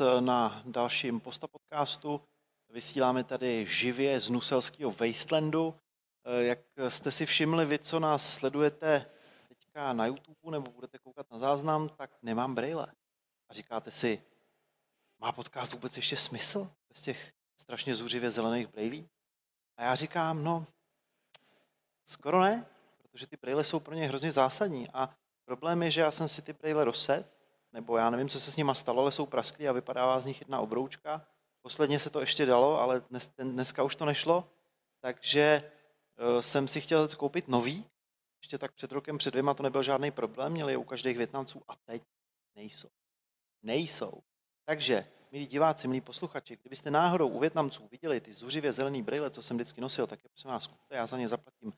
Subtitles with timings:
[0.00, 2.20] vás na dalším Posta podcastu.
[2.68, 5.74] Vysíláme tady živě z Nuselského Wastelandu.
[6.38, 6.58] Jak
[6.88, 9.06] jste si všimli vy, co nás sledujete
[9.48, 12.86] teďka na YouTube nebo budete koukat na záznam, tak nemám brejle.
[13.48, 14.22] A říkáte si,
[15.18, 19.08] má podcast vůbec ještě smysl bez těch strašně zuřivě zelených brejlí?
[19.76, 20.66] A já říkám, no,
[22.04, 22.66] skoro ne,
[23.02, 24.88] protože ty brejle jsou pro ně hrozně zásadní.
[24.88, 25.14] A
[25.44, 27.41] problém je, že já jsem si ty brejle rozset,
[27.72, 30.40] nebo já nevím, co se s nima stalo, ale jsou prasklí a vypadává z nich
[30.40, 31.26] jedna obroučka.
[31.62, 34.48] Posledně se to ještě dalo, ale dnes, dneska už to nešlo,
[35.00, 35.70] takže
[36.34, 37.84] uh, jsem si chtěl koupit nový.
[38.42, 41.62] Ještě tak před rokem, před dvěma to nebyl žádný problém, měli je u každých Větnamců
[41.68, 42.02] a teď
[42.54, 42.88] nejsou.
[43.62, 44.22] Nejsou.
[44.64, 49.42] Takže, milí diváci, milí posluchači, kdybyste náhodou u Větnamců viděli ty zuřivě zelený brýle, co
[49.42, 51.72] jsem vždycky nosil, tak je prosím vás kupte, já za ně zaplatím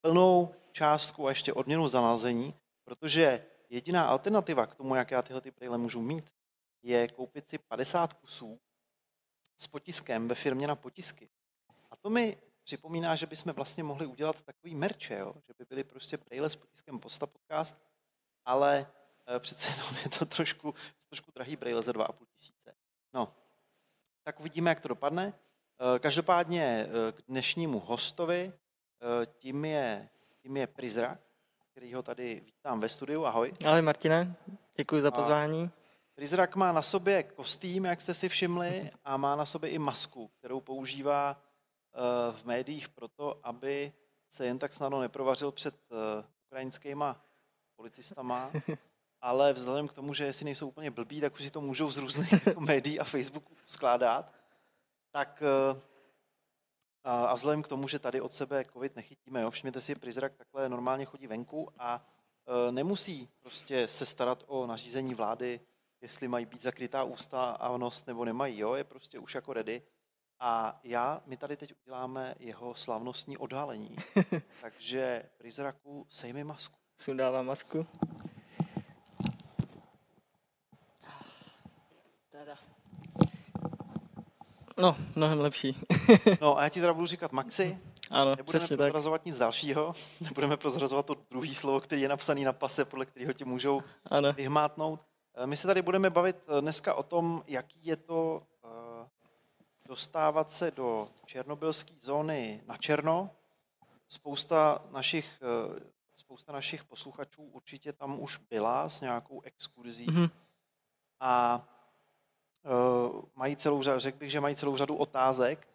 [0.00, 2.54] plnou částku a ještě odměnu za nalezení,
[2.84, 6.32] protože jediná alternativa k tomu, jak já tyhle ty brýle můžu mít,
[6.82, 8.60] je koupit si 50 kusů
[9.58, 11.28] s potiskem ve firmě na potisky.
[11.90, 15.34] A to mi připomíná, že bychom vlastně mohli udělat takový merče, jo?
[15.46, 17.76] že by byly prostě brýle s potiskem Posta Podcast,
[18.44, 18.86] ale
[19.36, 20.74] e, přece jenom je to trošku,
[21.08, 22.74] trošku drahý brýle za 2,5 tisíce.
[23.12, 23.34] No,
[24.22, 25.34] tak uvidíme, jak to dopadne.
[25.96, 28.52] E, každopádně e, k dnešnímu hostovi,
[29.38, 30.08] tím je,
[30.42, 31.25] tím je Prizrak,
[31.76, 33.24] který ho tady vítám ve studiu.
[33.24, 33.52] Ahoj.
[33.66, 34.34] Ahoj Martine,
[34.76, 35.70] děkuji za pozvání.
[36.14, 40.28] Prizrak má na sobě kostým, jak jste si všimli, a má na sobě i masku,
[40.38, 43.92] kterou používá eh, v médiích proto, aby
[44.30, 47.22] se jen tak snadno neprovařil před eh, ukrajinskýma
[47.76, 48.50] policistama,
[49.20, 51.98] ale vzhledem k tomu, že jestli nejsou úplně blbí, tak už si to můžou z
[51.98, 54.32] různých jako médií a Facebooku skládat,
[55.10, 55.80] tak eh,
[57.06, 60.68] a vzhledem k tomu, že tady od sebe covid nechytíme, jo, všimněte si, Prizrak takhle
[60.68, 62.06] normálně chodí venku a
[62.46, 65.60] e, nemusí prostě se starat o nařízení vlády,
[66.00, 69.82] jestli mají být zakrytá ústa a nos nebo nemají, jo, je prostě už jako ready.
[70.40, 73.96] A já, my tady teď uděláme jeho slavnostní odhalení.
[74.60, 76.76] Takže Prizraku, sejmi masku.
[77.00, 77.86] Sundávám masku.
[84.78, 85.76] No, mnohem lepší.
[86.40, 87.78] no a já ti teda budu říkat Maxi.
[88.10, 89.26] Ano, Nebudeme přesně prozrazovat tak.
[89.26, 93.44] nic dalšího, nebudeme prozrazovat to druhý slovo, který je napsaný na pase, podle kterého ti
[93.44, 94.32] můžou ano.
[94.32, 95.00] vyhmátnout.
[95.34, 98.70] Eh, my se tady budeme bavit eh, dneska o tom, jaký je to uh,
[99.88, 103.30] dostávat se do černobylské zóny na černo.
[104.08, 105.42] Spousta našich,
[106.16, 110.06] spousta našich posluchačů určitě tam už byla s nějakou exkurzí.
[110.06, 110.30] Mm-hmm.
[111.20, 111.64] A
[112.66, 115.68] Eh, mají celou řadu, řekl bych, že mají celou řadu otázek.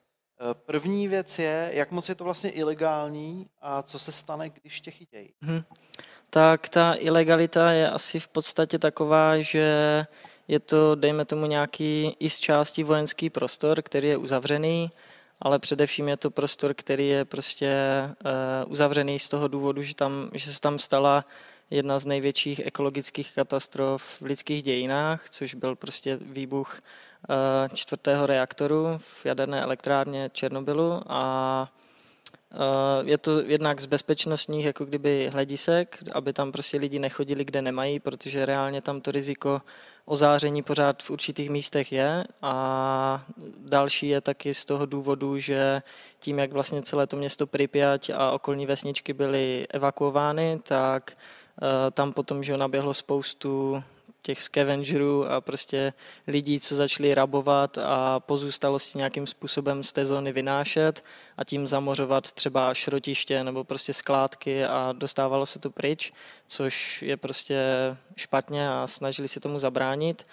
[0.44, 4.82] Eh, první věc je, jak moc je to vlastně ilegální a co se stane, když
[4.82, 5.34] tě chytějí.
[5.42, 5.62] Hmm.
[6.30, 10.06] Tak ta ilegalita je asi v podstatě taková, že
[10.48, 14.92] je to, dejme tomu, nějaký i z části vojenský prostor, který je uzavřený,
[15.42, 17.74] ale především je to prostor, který je prostě
[18.66, 21.26] uh, uzavřený z toho důvodu, že, tam, že se tam stala
[21.72, 28.98] jedna z největších ekologických katastrof v lidských dějinách, což byl prostě výbuch eh, čtvrtého reaktoru
[28.98, 31.72] v jaderné elektrárně Černobylu a
[32.52, 32.58] eh,
[33.04, 38.00] je to jednak z bezpečnostních jako kdyby hledisek, aby tam prostě lidi nechodili, kde nemají,
[38.00, 39.62] protože reálně tam to riziko
[40.06, 42.24] ozáření pořád v určitých místech je.
[42.42, 43.24] A
[43.58, 45.82] další je taky z toho důvodu, že
[46.20, 51.12] tím, jak vlastně celé to město Pripyat a okolní vesničky byly evakuovány, tak
[51.92, 53.84] tam potom, že naběhlo spoustu
[54.22, 55.94] těch scavengerů a prostě
[56.28, 61.04] lidí, co začali rabovat a pozůstalosti nějakým způsobem z té zóny vynášet
[61.38, 66.12] a tím zamořovat třeba šrotiště nebo prostě skládky a dostávalo se to pryč,
[66.48, 67.62] což je prostě
[68.16, 70.26] špatně a snažili se tomu zabránit.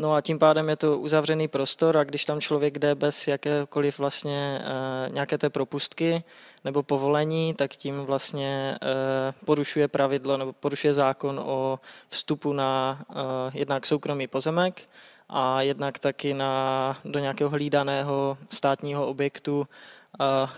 [0.00, 3.98] No a tím pádem je to uzavřený prostor a když tam člověk jde bez jakékoliv
[3.98, 6.22] vlastně e, nějaké té propustky
[6.64, 13.58] nebo povolení, tak tím vlastně e, porušuje pravidlo nebo porušuje zákon o vstupu na e,
[13.58, 14.82] jednak soukromý pozemek
[15.28, 19.66] a jednak taky na, do nějakého hlídaného státního objektu,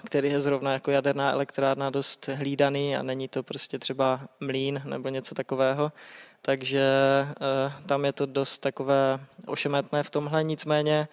[0.05, 5.09] který je zrovna jako jaderná elektrárna dost hlídaný a není to prostě třeba mlín nebo
[5.09, 5.93] něco takového
[6.43, 6.83] takže
[7.31, 11.09] eh, tam je to dost takové ošemetné v tomhle, nicméně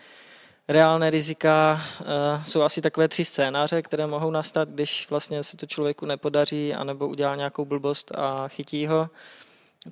[0.67, 2.05] reálné rizika eh,
[2.43, 7.07] jsou asi takové tři scénáře, které mohou nastat, když vlastně se to člověku nepodaří, anebo
[7.07, 9.09] udělá nějakou blbost a chytí ho.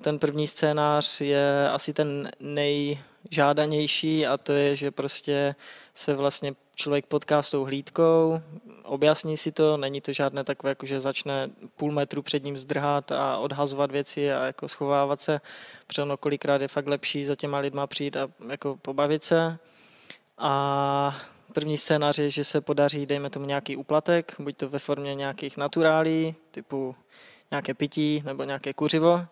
[0.00, 2.98] Ten první scénář je asi ten nej,
[3.30, 5.54] žádanější a to je, že prostě
[5.94, 8.40] se vlastně člověk potká s tou hlídkou,
[8.84, 13.12] objasní si to, není to žádné takové, jako že začne půl metru před ním zdrhat
[13.12, 15.40] a odhazovat věci a jako schovávat se,
[15.86, 19.58] protože ono kolikrát je fakt lepší za těma lidma přijít a jako pobavit se.
[20.38, 21.16] A
[21.52, 25.56] první scénář je, že se podaří, dejme tomu nějaký úplatek, buď to ve formě nějakých
[25.56, 26.94] naturálí, typu
[27.50, 29.26] nějaké pití nebo nějaké kuřivo,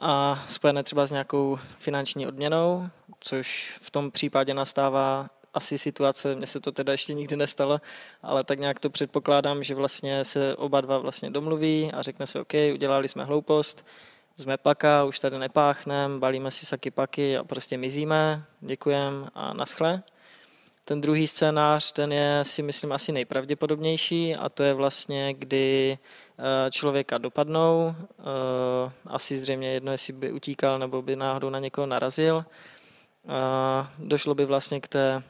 [0.00, 2.88] a spojené třeba s nějakou finanční odměnou,
[3.20, 7.80] což v tom případě nastává asi situace, mně se to teda ještě nikdy nestalo,
[8.22, 12.40] ale tak nějak to předpokládám, že vlastně se oba dva vlastně domluví a řekne se,
[12.40, 13.84] OK, udělali jsme hloupost,
[14.36, 20.02] jsme paka, už tady nepáchnem, balíme si saky paky a prostě mizíme, děkujem a naschle.
[20.90, 25.98] Ten druhý scénář, ten je si myslím asi nejpravděpodobnější a to je vlastně, kdy
[26.38, 31.86] eh, člověka dopadnou, eh, asi zřejmě jedno, jestli by utíkal nebo by náhodou na někoho
[31.86, 32.44] narazil.
[33.98, 35.22] Došlo by vlastně k té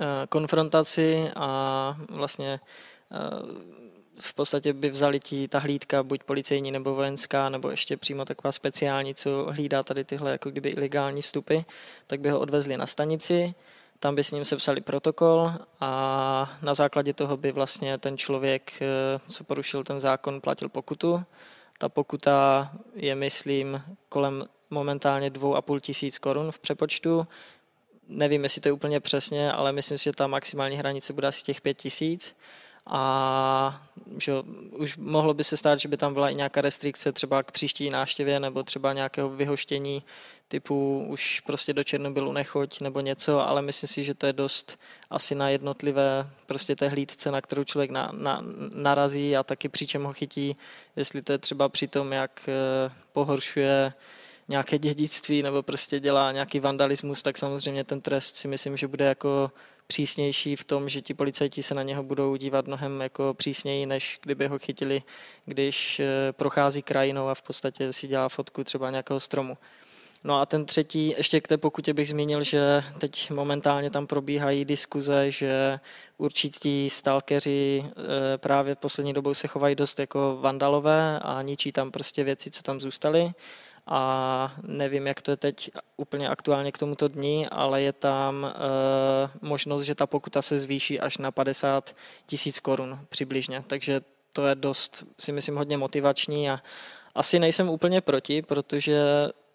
[0.00, 2.60] eh, konfrontaci a vlastně
[4.20, 8.52] v podstatě by vzali ti ta hlídka, buď policejní nebo vojenská, nebo ještě přímo taková
[8.52, 11.58] speciální, co hlídá tady tyhle jako kdyby ilegální vstupy,
[12.06, 13.54] tak by ho odvezli na stanici
[14.00, 19.20] tam by s ním sepsali protokol a na základě toho by vlastně ten člověk, eh,
[19.28, 21.24] co porušil ten zákon, platil pokutu.
[21.78, 27.26] Ta pokuta je, myslím, kolem momentálně dvou a půl tisíc korun v přepočtu.
[28.08, 31.42] Nevím, jestli to je úplně přesně, ale myslím si, že ta maximální hranice bude asi
[31.42, 32.36] těch pět tisíc
[32.86, 33.82] a
[34.18, 34.32] že
[34.70, 37.90] už mohlo by se stát, že by tam byla i nějaká restrikce třeba k příští
[37.90, 40.02] náštěvě nebo třeba nějakého vyhoštění
[40.50, 44.78] typu už prostě do Černobylu nechoď nebo něco, ale myslím si, že to je dost
[45.10, 48.44] asi na jednotlivé prostě té hlídce, na kterou člověk na, na,
[48.74, 50.56] narazí a taky při čem ho chytí,
[50.96, 53.92] jestli to je třeba při tom, jak eh, pohoršuje
[54.48, 59.04] nějaké dědictví nebo prostě dělá nějaký vandalismus, tak samozřejmě ten trest si myslím, že bude
[59.04, 59.50] jako
[59.86, 64.18] přísnější v tom, že ti policajti se na něho budou dívat mnohem jako přísněji, než
[64.22, 65.02] kdyby ho chytili,
[65.46, 69.58] když eh, prochází krajinou a v podstatě si dělá fotku třeba nějakého stromu.
[70.24, 74.64] No a ten třetí, ještě k té pokutě bych zmínil, že teď momentálně tam probíhají
[74.64, 75.80] diskuze, že
[76.18, 82.24] určití stalkeři eh, právě poslední dobou se chovají dost jako vandalové a ničí tam prostě
[82.24, 83.32] věci, co tam zůstaly.
[83.86, 88.50] A nevím, jak to je teď úplně aktuálně k tomuto dni, ale je tam e,
[89.40, 91.96] možnost, že ta pokuta se zvýší až na 50
[92.26, 94.00] tisíc korun přibližně, takže
[94.32, 96.62] to je dost, si myslím, hodně motivační a
[97.14, 99.02] asi nejsem úplně proti, protože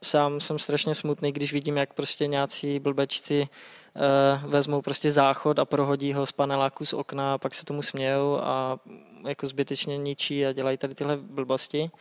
[0.05, 5.65] sám jsem strašně smutný, když vidím, jak prostě nějací blbečci e, vezmou prostě záchod a
[5.65, 8.79] prohodí ho z paneláku z okna, a pak se tomu smějou a
[9.27, 11.91] jako zbytečně ničí a dělají tady tyhle blbosti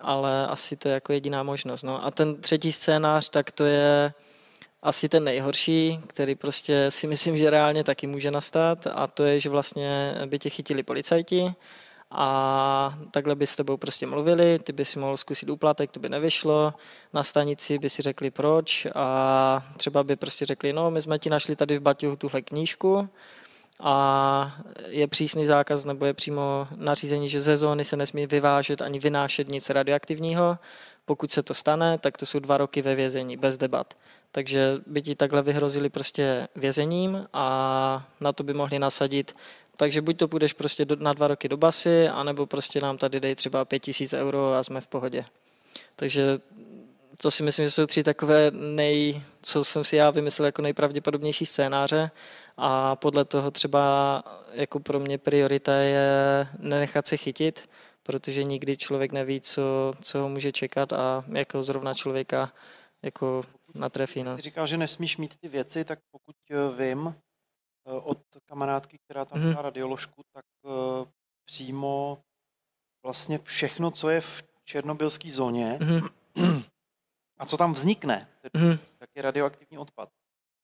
[0.00, 1.82] ale asi to je jako jediná možnost.
[1.82, 2.04] No.
[2.04, 4.12] A ten třetí scénář, tak to je
[4.82, 9.40] asi ten nejhorší, který prostě si myslím, že reálně taky může nastat a to je,
[9.40, 11.54] že vlastně by tě chytili policajti
[12.10, 16.08] a takhle by s tebou prostě mluvili, ty by si mohl zkusit úplatek, to by
[16.08, 16.74] nevyšlo,
[17.12, 21.30] na stanici by si řekli proč a třeba by prostě řekli, no my jsme ti
[21.30, 23.08] našli tady v Baťohu tuhle knížku,
[23.80, 24.56] a
[24.86, 29.48] je přísný zákaz nebo je přímo nařízení, že ze zóny se nesmí vyvážet ani vynášet
[29.48, 30.58] nic radioaktivního.
[31.04, 33.94] Pokud se to stane, tak to jsou dva roky ve vězení, bez debat.
[34.32, 39.34] Takže by ti takhle vyhrozili prostě vězením a na to by mohli nasadit.
[39.78, 43.20] Takže buď to půjdeš prostě do, na dva roky do basy, anebo prostě nám tady
[43.20, 45.24] dej třeba pět tisíc euro a jsme v pohodě.
[45.96, 46.38] Takže
[47.22, 51.46] to si myslím, že jsou tři takové nej, co jsem si já vymyslel jako nejpravděpodobnější
[51.46, 52.10] scénáře
[52.56, 56.08] a podle toho třeba jako pro mě priorita je
[56.58, 57.68] nenechat se chytit,
[58.02, 62.52] protože nikdy člověk neví, co, co ho může čekat a jako zrovna člověka
[63.02, 63.42] jako
[63.74, 64.24] natrefí.
[64.24, 64.36] No.
[64.36, 67.14] Jsi říkal, že nesmíš mít ty věci, tak pokud eh, vím
[67.92, 69.60] od kamarádky, která tam mm-hmm.
[69.60, 71.06] radioložku, tak eh,
[71.44, 72.18] přímo
[73.02, 76.10] vlastně všechno, co je v černobylské zóně mm-hmm.
[77.38, 78.78] a co tam vznikne, mm-hmm.
[78.98, 80.08] tak je radioaktivní odpad.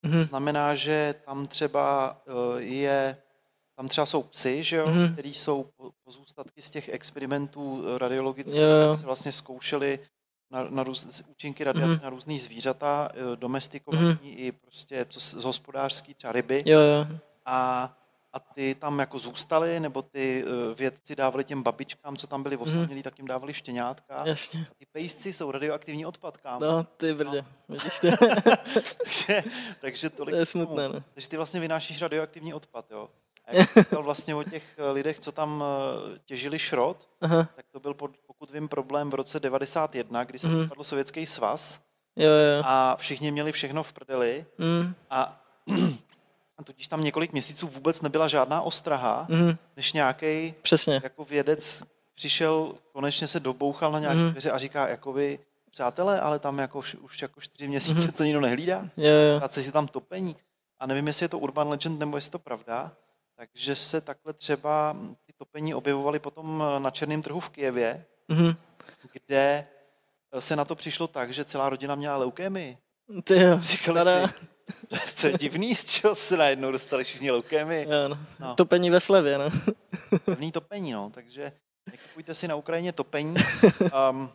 [0.06, 0.20] Mm-hmm.
[0.20, 3.16] To znamená, že tam třeba eh, je,
[3.76, 5.12] tam třeba jsou psy, že jo, mm-hmm.
[5.12, 5.70] který jsou
[6.04, 8.98] pozůstatky z těch experimentů eh, radiologických, yeah.
[9.00, 9.98] se vlastně zkoušeli
[10.54, 12.02] na, na růz, účinky radiace mm-hmm.
[12.02, 14.36] na různý zvířata, eh, domestikovaní mm-hmm.
[14.36, 16.62] i prostě z hospodářský, třeba ryby.
[16.66, 17.06] Jo, jo.
[17.46, 17.92] A
[18.34, 22.56] a ty tam jako zůstaly, nebo ty uh, vědci dávali těm babičkám, co tam byli
[22.56, 22.62] mhm.
[22.62, 23.02] osamělí, mm.
[23.02, 24.22] tak jim dávali štěňátka.
[24.26, 24.66] Jasně.
[24.78, 26.60] Ty pejsci jsou radioaktivní odpad, kámo.
[26.60, 27.76] No, ty brdě, no.
[27.76, 28.08] vidíš to.
[29.04, 29.42] takže,
[29.80, 30.32] takže tolik.
[30.32, 31.02] To je smutné, no.
[31.14, 33.08] Takže ty vlastně vynášíš radioaktivní odpad, jo.
[33.46, 37.48] A jak vlastně o těch eh, lidech, co tam eh, těžili šrot, Aha.
[37.56, 37.94] tak to byl,
[38.26, 40.68] pokud vím, problém v roce 91, kdy se mm.
[40.82, 41.80] Sovětský svaz
[42.16, 42.62] Jo, jo.
[42.66, 45.40] a všichni měli všechno v prdeli Mm, a
[46.58, 50.54] a tudíž tam několik měsíců vůbec nebyla žádná ostraha, mm, než nějaký
[51.02, 51.82] jako vědec
[52.14, 55.38] přišel, konečně se dobouchal na nějaké dveře a říká, jakoby,
[55.70, 59.40] přátelé, ale tam jako už, už jako čtyři měsíce to nikdo nehlídá, Jo, jo.
[59.42, 60.36] a se tam topení.
[60.80, 62.92] A nevím, jestli je to urban legend nebo jestli je to pravda,
[63.36, 68.54] takže se takhle třeba ty topení objevovaly potom na černém trhu v Kijevě, Mhm.
[69.12, 69.66] kde
[70.38, 72.78] se na to přišlo tak, že celá rodina měla leukémii.
[73.24, 74.28] Ty jo, Říkali tada.
[74.28, 77.84] si, co je divný, z čeho se najednou dostali všichni leukémii.
[77.84, 78.18] Jo, no.
[78.40, 78.54] No.
[78.54, 79.44] Topení ve slevě, no.
[80.24, 81.52] Pevný topení, no, takže
[81.90, 83.34] nekupujte si na Ukrajině topení.
[84.10, 84.30] Um,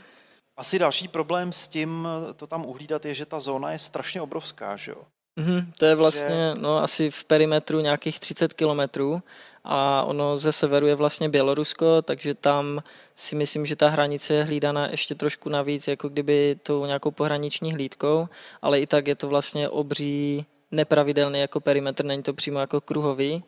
[0.56, 4.76] asi další problém s tím to tam uhlídat je, že ta zóna je strašně obrovská,
[4.76, 5.02] že jo?
[5.36, 9.22] Mhm, to je vlastně no, asi v perimetru nějakých 30 kilometrů
[9.64, 12.82] a ono ze severu je vlastně Bělorusko, takže tam
[13.14, 17.72] si myslím, že ta hranice je hlídaná ještě trošku navíc, jako kdyby tou nějakou pohraniční
[17.72, 18.28] hlídkou,
[18.62, 23.44] ale i tak je to vlastně obří nepravidelný jako perimetr, není to přímo jako kruhový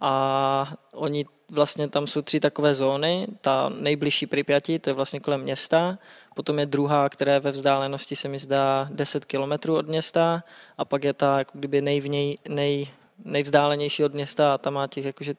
[0.00, 5.40] a oni vlastně tam jsou tři takové zóny, ta nejbližší Pripyati, to je vlastně kolem
[5.40, 5.98] města,
[6.38, 10.44] potom je druhá, která je ve vzdálenosti se mi zdá 10 kilometrů od města.
[10.78, 12.86] A pak je ta jako kdyby nejvněj, nej,
[13.24, 15.34] nejvzdálenější od města a ta má těch jakože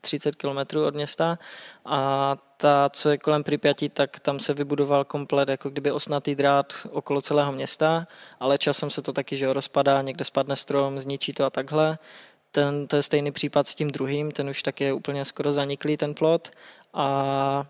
[0.00, 1.38] 30 kilometrů od města.
[1.84, 6.86] A ta, co je kolem Pripyati, tak tam se vybudoval komplet jako kdyby osnatý drát
[6.90, 8.06] okolo celého města,
[8.40, 11.98] ale časem se to taky že rozpadá, někde spadne strom, zničí to a takhle.
[12.58, 15.96] Ten, to je stejný případ s tím druhým, ten už tak je úplně skoro zaniklý
[15.96, 16.50] ten plot.
[16.94, 17.66] A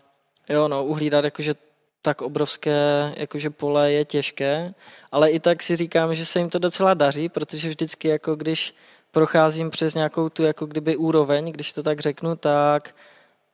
[0.49, 1.55] jo, no, uhlídat jakože
[2.01, 4.73] tak obrovské jakože pole je těžké,
[5.11, 8.73] ale i tak si říkám, že se jim to docela daří, protože vždycky jako když
[9.11, 12.95] procházím přes nějakou tu jako kdyby úroveň, když to tak řeknu, tak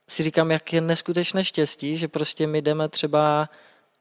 [0.08, 3.50] si říkám, jak je neskutečné štěstí, že prostě my jdeme třeba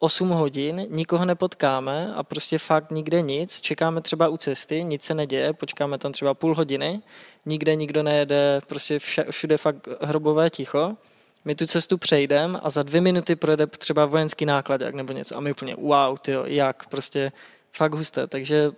[0.05, 5.15] 8 hodin, nikoho nepotkáme a prostě fakt nikde nic, čekáme třeba u cesty, nic se
[5.15, 7.03] neděje, počkáme tam třeba půl hodiny,
[7.47, 8.99] nikde nikdo nejede, prostě
[9.31, 10.97] všude fakt hrobové ticho.
[11.45, 15.37] My tu cestu přejdeme a za dvě minuty projede třeba vojenský nákladák nebo něco.
[15.37, 17.33] A my úplně wow, tyjo, jak, prostě
[17.73, 18.71] fakt husté, takže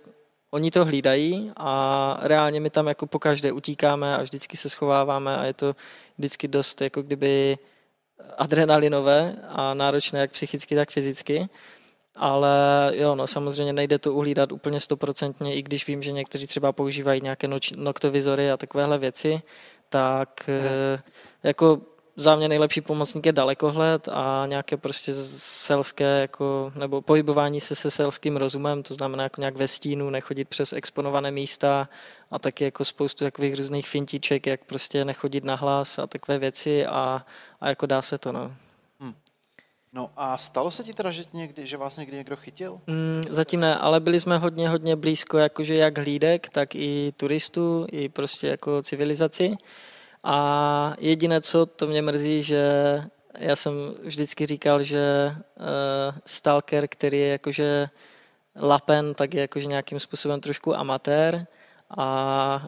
[0.51, 5.37] oni to hlídají a reálně my tam jako po každé utíkáme a vždycky se schováváme
[5.37, 5.75] a je to
[6.17, 7.57] vždycky dost jako kdyby
[8.37, 11.49] adrenalinové a náročné jak psychicky, tak fyzicky.
[12.15, 16.71] Ale jo, no samozřejmě nejde to uhlídat úplně stoprocentně, i když vím, že někteří třeba
[16.71, 19.41] používají nějaké noč, noktovizory a takovéhle věci,
[19.89, 20.99] tak hmm.
[21.43, 21.81] jako
[22.19, 27.91] za mě nejlepší pomocník je dalekohled a nějaké prostě selské, jako, nebo pohybování se se
[27.91, 31.89] selským rozumem, to znamená jako nějak ve stínu, nechodit přes exponované místa
[32.31, 36.85] a taky jako spoustu takových různých fintiček, jak prostě nechodit na hlas a takové věci
[36.85, 37.25] a,
[37.61, 38.53] a jako dá se to, no.
[38.99, 39.13] Hmm.
[39.93, 42.79] No a stalo se ti teda, že, někdy, že vás někdy někdo chytil?
[42.87, 47.87] Mm, zatím ne, ale byli jsme hodně, hodně blízko jakože jak hlídek, tak i turistů,
[47.91, 49.57] i prostě jako civilizaci.
[50.29, 52.61] A jediné, co to mě mrzí, že
[53.37, 55.65] já jsem vždycky říkal, že uh,
[56.25, 57.89] stalker, který je jakože
[58.55, 61.45] lapen, tak je jakože nějakým způsobem trošku amatér.
[61.97, 62.67] A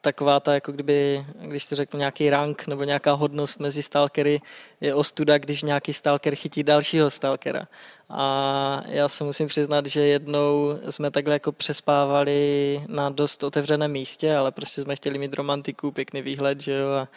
[0.00, 4.40] taková ta, jako kdyby, když to řeknu, nějaký rank nebo nějaká hodnost mezi stalkery
[4.80, 7.68] je ostuda, když nějaký stalker chytí dalšího stalkera.
[8.10, 14.36] A já se musím přiznat, že jednou jsme takhle jako přespávali na dost otevřeném místě,
[14.36, 17.08] ale prostě jsme chtěli mít romantiku, pěkný výhled, že jo, a,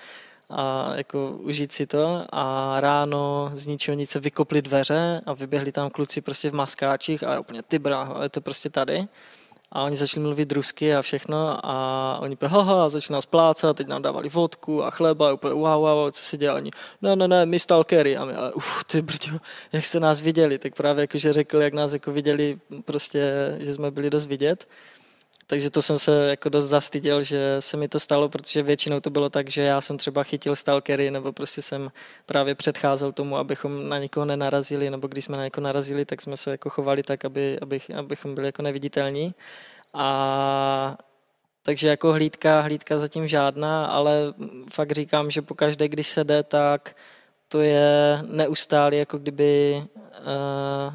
[0.50, 5.72] a jako užít si to a ráno z ničeho nic se vykopli dveře a vyběhli
[5.72, 9.08] tam kluci prostě v maskáčích a úplně ty bráho, je to prostě tady.
[9.72, 13.88] A oni začali mluvit rusky a všechno a oni úplně haha, začali nás plácat, teď
[13.88, 16.56] nám dávali vodku a chleba a úplně wow, wow, co se dělá.
[16.56, 18.18] Oni, ne, ne, ne, my stalkery.
[18.18, 19.38] A my, a, uf, ty brďo,
[19.74, 23.92] jak jste nás viděli, tak právě jakože řekl, jak nás jako viděli, prostě, že jsme
[23.92, 24.68] byli dost vidět.
[25.52, 29.10] Takže to jsem se jako dost zastyděl, že se mi to stalo, protože většinou to
[29.10, 31.92] bylo tak, že já jsem třeba chytil stalkery, nebo prostě jsem
[32.26, 36.38] právě předcházel tomu, abychom na někoho nenarazili, nebo když jsme na někoho narazili, tak jsme
[36.38, 39.36] se jako chovali tak, aby, aby, abychom byli jako neviditelní.
[39.94, 40.98] A
[41.64, 44.34] takže jako hlídka, hlídka zatím žádná, ale
[44.74, 46.96] fakt říkám, že pokaždé, když se jde, tak
[47.48, 49.84] to je neustále jako kdyby
[50.20, 50.94] uh,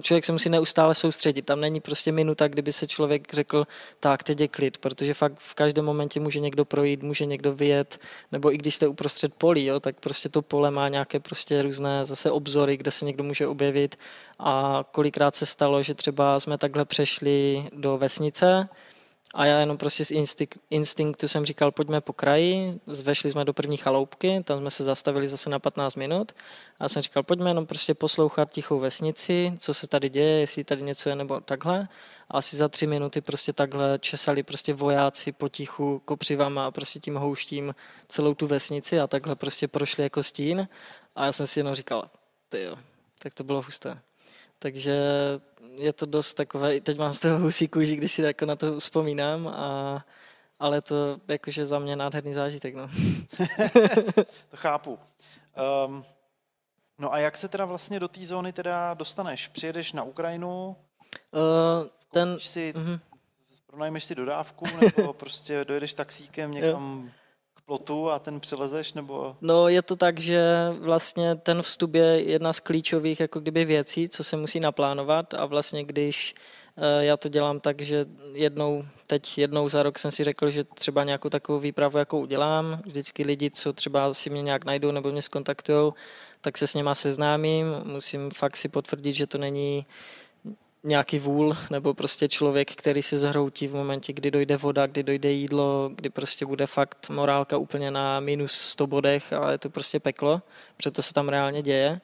[0.00, 1.42] člověk se musí neustále soustředit.
[1.42, 3.66] Tam není prostě minuta, kdyby se člověk řekl,
[4.00, 7.98] tak teď je klid, protože fakt v každém momentě může někdo projít, může někdo vyjet,
[8.32, 12.04] nebo i když jste uprostřed polí, jo, tak prostě to pole má nějaké prostě různé
[12.04, 13.96] zase obzory, kde se někdo může objevit
[14.38, 18.68] a kolikrát se stalo, že třeba jsme takhle přešli do vesnice
[19.34, 23.52] A já jenom prostě z instinkt, instinktu jsem říkal, pojďme po kraji, zvešli jsme do
[23.52, 26.32] první chaloupky, tam jsme se zastavili zase na 15 minut
[26.78, 30.82] a jsem říkal, pojďme jenom prostě poslouchat tichou vesnici, co se tady děje, jestli tady
[30.82, 31.88] něco je nebo takhle.
[32.28, 37.16] A asi za tři minuty prostě takhle česali prostě vojáci potichu kopřivama a prostě tím
[37.16, 37.74] houštím
[38.08, 40.68] celou tu vesnici a takhle prostě prošli jako stín.
[41.16, 42.10] A já jsem si jenom říkal,
[42.48, 42.76] ty jo,
[43.18, 44.00] tak to bylo husté.
[44.58, 45.00] Takže
[45.76, 48.80] je to dost takové, teď mám z toho husí kůži, když si jako na to
[48.80, 50.04] vzpomínám, a,
[50.60, 52.74] ale to jakože za mě nádherný zážitek.
[52.74, 52.88] No.
[54.48, 54.98] to chápu.
[55.86, 56.04] Um,
[56.98, 59.48] no a jak se teda vlastně do té zóny teda dostaneš?
[59.48, 60.76] Přijedeš na Ukrajinu?
[61.30, 62.36] Uh, ten...
[62.40, 63.00] Si, uh-huh.
[63.66, 64.64] Pronajmeš si dodávku
[64.96, 67.10] nebo prostě dojedeš taxíkem někam
[67.66, 69.36] plotu a ten přelezeš, nebo?
[69.40, 70.42] No je to tak, že
[70.80, 75.46] vlastně ten vstup je jedna z klíčových jako kdyby věcí, co se musí naplánovat a
[75.46, 76.34] vlastně když
[76.76, 80.64] eh, já to dělám tak, že jednou, teď jednou za rok jsem si řekl, že
[80.64, 82.82] třeba nějakou takovou výpravu jako udělám.
[82.86, 85.92] Vždycky lidi, co třeba si mě nějak najdou nebo mě skontaktují,
[86.40, 87.66] tak se s něma seznámím.
[87.84, 89.86] Musím fakt si potvrdit, že to není
[90.84, 95.30] nějaký vůl nebo prostě člověk, který se zhroutí v momentě, kdy dojde voda, kdy dojde
[95.30, 100.00] jídlo, kdy prostě bude fakt morálka úplně na minus 100 bodech, ale je to prostě
[100.00, 100.42] peklo,
[100.82, 102.00] proto se tam reálně děje.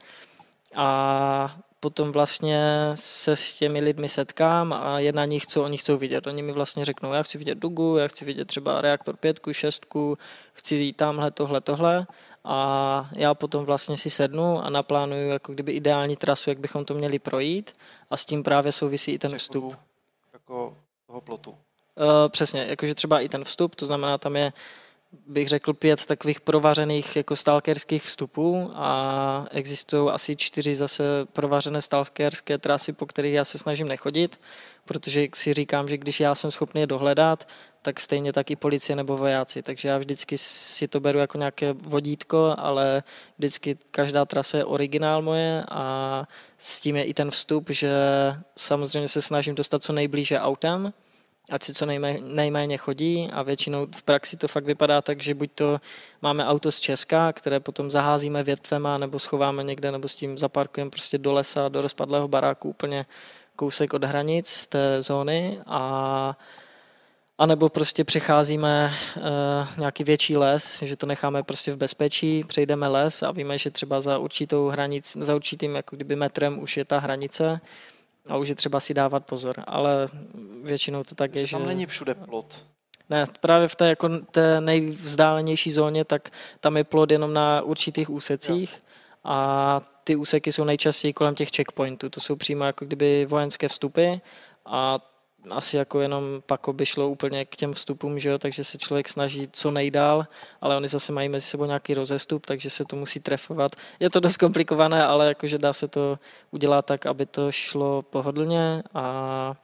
[0.76, 5.96] A potom vlastně se s těmi lidmi setkám a je na nich, co oni chcou
[5.96, 6.26] vidět.
[6.26, 10.18] Oni mi vlastně řeknou, já chci vidět dugu, já chci vidět třeba reaktor pětku, šestku,
[10.52, 12.06] chci jít tamhle, tohle, tohle
[12.44, 16.94] a já potom vlastně si sednu a naplánuju jako kdyby ideální trasu, jak bychom to
[16.94, 17.72] měli projít
[18.10, 19.76] a s tím právě souvisí i ten vstup.
[20.32, 21.50] Jako toho plotu.
[21.50, 21.56] Uh,
[22.28, 24.52] přesně, jakože třeba i ten vstup, to znamená, tam je
[25.26, 32.58] bych řekl, pět takových provařených jako stalkerských vstupů a existují asi čtyři zase provařené stalkerské
[32.58, 34.40] trasy, po kterých já se snažím nechodit,
[34.84, 37.48] protože si říkám, že když já jsem schopný je dohledat,
[37.82, 39.62] tak stejně tak i policie nebo vojáci.
[39.62, 43.02] Takže já vždycky si to beru jako nějaké vodítko, ale
[43.38, 46.24] vždycky každá trasa je originál moje a
[46.58, 47.90] s tím je i ten vstup, že
[48.56, 50.92] samozřejmě se snažím dostat co nejblíže autem,
[51.50, 55.34] ať si co nejméně, nejméně chodí a většinou v praxi to fakt vypadá tak, že
[55.34, 55.78] buď to
[56.22, 60.90] máme auto z Česka, které potom zaházíme větvema nebo schováme někde nebo s tím zaparkujeme
[60.90, 63.06] prostě do lesa, do rozpadlého baráku úplně
[63.56, 66.36] kousek od hranic té zóny a
[67.40, 69.22] a nebo prostě přecházíme uh,
[69.78, 74.00] nějaký větší les, že to necháme prostě v bezpečí, přejdeme les a víme, že třeba
[74.00, 77.60] za určitou hranic, za určitým jako kdyby metrem už je ta hranice
[78.28, 80.08] a už je třeba si dávat pozor, ale
[80.62, 81.56] většinou to tak je, že...
[81.56, 82.64] Tam není všude plot.
[83.10, 88.10] Ne, právě v té, jako, té nejvzdálenější zóně, tak tam je plot jenom na určitých
[88.10, 88.80] úsecích jo.
[89.24, 92.10] a ty úseky jsou nejčastěji kolem těch checkpointů.
[92.10, 94.14] To jsou přímo jako kdyby vojenské vstupy
[94.66, 94.98] a
[95.52, 98.38] asi jako jenom pak by šlo úplně k těm vstupům, že jo?
[98.38, 100.26] takže se člověk snaží co nejdál,
[100.60, 103.72] ale oni zase mají mezi sebou nějaký rozestup, takže se to musí trefovat.
[104.00, 106.18] Je to dost komplikované, ale jakože dá se to
[106.50, 109.54] udělat tak, aby to šlo pohodlně a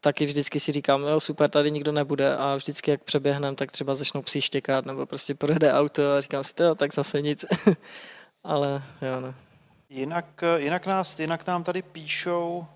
[0.00, 3.94] taky vždycky si říkám, jo, super, tady nikdo nebude a vždycky, jak přeběhnem, tak třeba
[3.94, 7.44] začnou psi štěkat nebo prostě projede auto a říkám si, to tak zase nic.
[8.44, 9.34] ale jo, no.
[9.90, 12.66] Jinak, jinak, nás, jinak nám tady píšou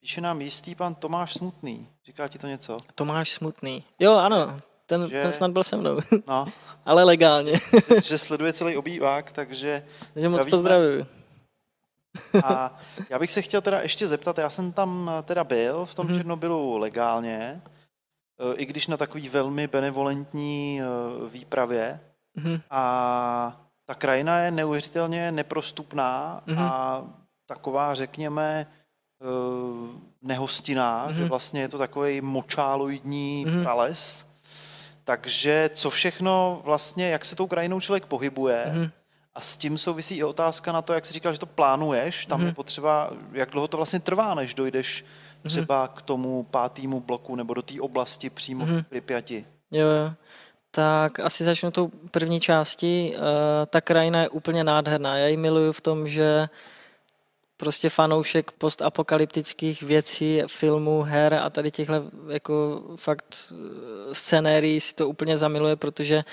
[0.00, 1.88] Píše nám jistý pan Tomáš Smutný.
[2.06, 2.78] Říká ti to něco?
[2.94, 3.84] Tomáš Smutný.
[3.98, 6.00] Jo, ano, ten, že, ten snad byl se mnou.
[6.26, 6.46] No.
[6.86, 7.52] Ale legálně.
[8.04, 9.86] že, sleduje celý obývák, takže...
[10.14, 11.06] Takže moc pozdravuju.
[12.44, 12.78] A
[13.10, 16.16] já bych se chtěl teda ještě zeptat, já jsem tam teda byl v tom mm-hmm.
[16.16, 17.62] Černobylu legálně,
[18.38, 20.84] e, i když na takový velmi benevolentní e,
[21.28, 22.00] výpravě.
[22.38, 22.62] Mm-hmm.
[22.70, 26.62] A ta krajina je neuvěřitelně neprostupná mm-hmm.
[26.62, 27.04] a
[27.46, 28.79] taková, řekněme, Eh,
[30.22, 31.14] nehostinná, mm-hmm.
[31.14, 33.62] že vlastně je to takový močáloidní mm-hmm.
[33.62, 34.26] prales.
[35.04, 38.90] Takže co všechno vlastně, jak se tou krajinou člověk pohybuje, mm-hmm.
[39.34, 42.40] a s tím souvisí i otázka na to, jak jsi říkal, že to plánuješ, tam
[42.40, 42.46] mm-hmm.
[42.46, 45.48] je potřeba, jak dlouho to vlastně trvá, než dojdeš mm-hmm.
[45.48, 48.82] třeba k tomu pátému bloku nebo do té oblasti přímo mm-hmm.
[48.82, 49.46] v Pripyati.
[49.70, 50.12] Jo, jo.
[50.70, 53.14] Tak asi začnu tou první části.
[53.16, 53.22] Uh,
[53.66, 55.16] ta krajina je úplně nádherná.
[55.16, 56.48] Já ji miluju v tom, že
[57.60, 65.08] prostě fanoušek postapokalyptických věcí, filmů, her a tady těchhle jako fakt eh, scenérií si to
[65.08, 66.24] úplně zamiluje, protože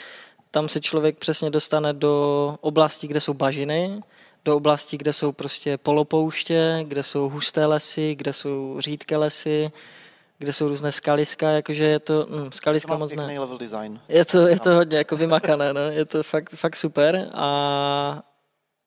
[0.51, 3.99] tam se člověk přesně dostane do oblasti, kde jsou bažiny,
[4.45, 9.71] do oblasti, kde jsou prostě polopouště, kde jsou husté lesy, kde jsou řídké lesy,
[10.39, 13.39] kde jsou různé skaliska, jakože je to, hm, skaliska to moc ne.
[13.39, 13.99] level design.
[14.09, 15.81] Je to, je to hodně jako vymakané, no.
[15.81, 18.23] je to fakt, fakt super a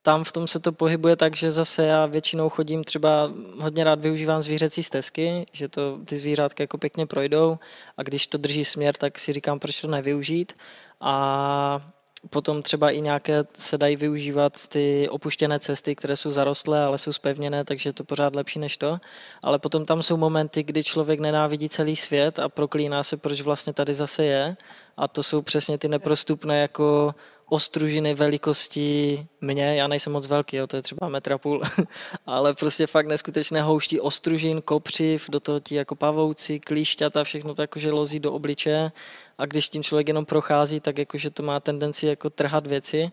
[0.03, 4.01] tam v tom se to pohybuje tak, že zase já většinou chodím třeba, hodně rád
[4.01, 7.59] využívám zvířecí stezky, že to ty zvířátka jako pěkně projdou
[7.97, 10.53] a když to drží směr, tak si říkám, proč to nevyužít.
[11.01, 11.93] A
[12.31, 17.13] potom třeba i nějaké se dají využívat ty opuštěné cesty, které jsou zarostlé, ale jsou
[17.13, 19.01] spevněné, takže je to pořád lepší než to.
[19.43, 23.73] Ale potom tam jsou momenty, kdy člověk nenávidí celý svět a proklíná se, proč vlastně
[23.73, 24.57] tady zase je.
[24.97, 27.15] A to jsou přesně ty neprostupné jako
[27.51, 31.63] ostružiny velikosti mě, já nejsem moc velký, jo, to je třeba metra půl,
[32.27, 37.63] ale prostě fakt neskutečné houští ostružin, kopřiv, do toho ti jako pavouci, klíšťata, všechno to
[37.63, 38.93] jakože lozí do obliče.
[39.39, 43.11] A když tím člověk jenom prochází, tak jakože to má tendenci jako trhat věci.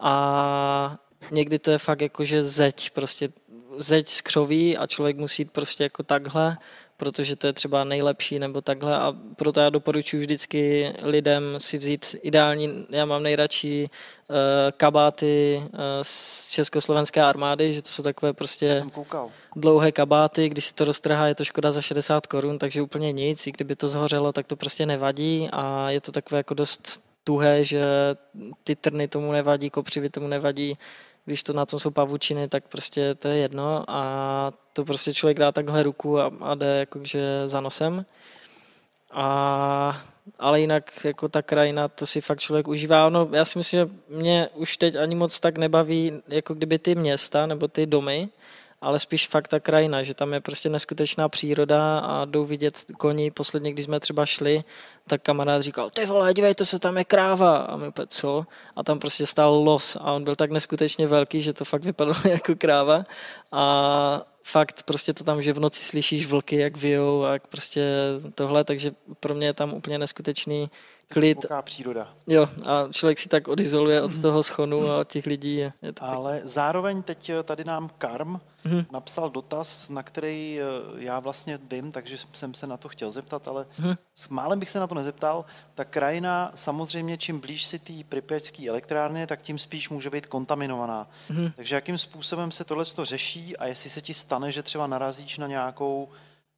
[0.00, 0.98] A
[1.30, 3.28] někdy to je fakt jakože zeď, prostě
[3.78, 6.56] zeď z křoví a člověk musí jít prostě jako takhle
[6.98, 8.96] protože to je třeba nejlepší nebo takhle.
[8.96, 13.90] A proto já doporučuji vždycky lidem si vzít ideální, já mám nejradši
[14.28, 14.36] uh,
[14.76, 15.68] kabáty uh,
[16.02, 18.82] z československé armády, že to jsou takové prostě
[19.56, 23.46] dlouhé kabáty, když si to roztrhá, je to škoda za 60 korun, takže úplně nic,
[23.46, 25.48] i kdyby to zhořelo, tak to prostě nevadí.
[25.52, 27.82] A je to takové jako dost tuhé, že
[28.64, 30.78] ty trny tomu nevadí, kopřivy tomu nevadí,
[31.28, 35.38] když to na tom jsou pavučiny, tak prostě to je jedno a to prostě člověk
[35.38, 38.06] dá takhle ruku a, a jde jakože za nosem.
[39.12, 40.02] A,
[40.38, 43.08] ale jinak jako ta krajina, to si fakt člověk užívá.
[43.08, 46.94] No, já si myslím, že mě už teď ani moc tak nebaví, jako kdyby ty
[46.94, 48.28] města nebo ty domy,
[48.80, 53.30] ale spíš fakt ta krajina, že tam je prostě neskutečná příroda a jdou vidět koní.
[53.30, 54.64] Posledně, když jsme třeba šli,
[55.06, 57.56] tak kamarád říkal, ty vole, dívejte se, tam je kráva.
[57.56, 58.46] A my úplně, co?
[58.76, 62.18] A tam prostě stál los a on byl tak neskutečně velký, že to fakt vypadalo
[62.24, 63.04] jako kráva.
[63.52, 67.92] A fakt prostě to tam, že v noci slyšíš vlky, jak vyjou a jak prostě
[68.34, 70.70] tohle, takže pro mě je tam úplně neskutečný
[71.08, 71.46] klid.
[71.62, 72.08] Příroda.
[72.26, 75.56] Jo, a člověk si tak odizoluje od toho schonu a od těch lidí.
[75.56, 76.50] Je, je to Ale pěkný.
[76.50, 78.86] zároveň teď eh, tady nám Karm mm-hmm.
[78.92, 80.64] napsal dotaz, na který eh,
[80.96, 83.96] já vlastně vím, takže jsem se na to chtěl zeptat, ale mm-hmm.
[84.14, 85.44] s málem bych se na to nezeptal.
[85.74, 91.06] Ta krajina samozřejmě, čím blíž si té Pripyatské elektrárny, tak tím spíš může být kontaminovaná.
[91.30, 91.52] Mm-hmm.
[91.56, 95.46] Takže jakým způsobem se tohle řeší a jestli se ti stane, že třeba narazíš na
[95.46, 96.08] nějakou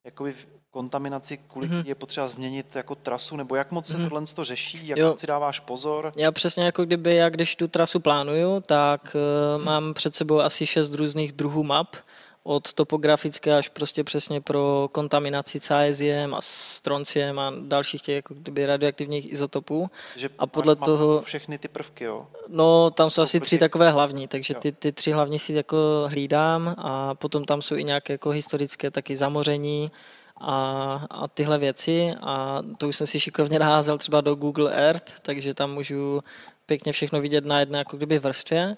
[0.05, 0.35] jakoby
[0.71, 1.87] kontaminaci, kvůli mm-hmm.
[1.87, 4.09] je potřeba změnit jako trasu, nebo jak moc se mm-hmm.
[4.09, 5.17] tohle to řeší, jak jo.
[5.19, 6.13] si dáváš pozor?
[6.17, 9.17] Já přesně jako kdyby, já když tu trasu plánuju, tak
[9.57, 11.97] uh, mám před sebou asi šest různých druhů map,
[12.43, 18.67] od topografické až prostě přesně pro kontaminaci céziem a stronciem a dalších těch jako kdyby
[18.67, 19.91] radioaktivních izotopů.
[20.17, 21.23] Že a podle toho...
[21.23, 22.27] Všechny ty prvky, jo?
[22.49, 26.75] No, tam jsou asi tři takové hlavní, takže ty, ty tři hlavní si jako hlídám
[26.79, 29.91] a potom tam jsou i nějaké jako historické taky zamoření,
[30.41, 35.21] a, a tyhle věci a to už jsem si šikovně naházel třeba do Google Earth,
[35.23, 36.21] takže tam můžu
[36.67, 38.77] pěkně všechno vidět na jedné jako kdyby vrstvě.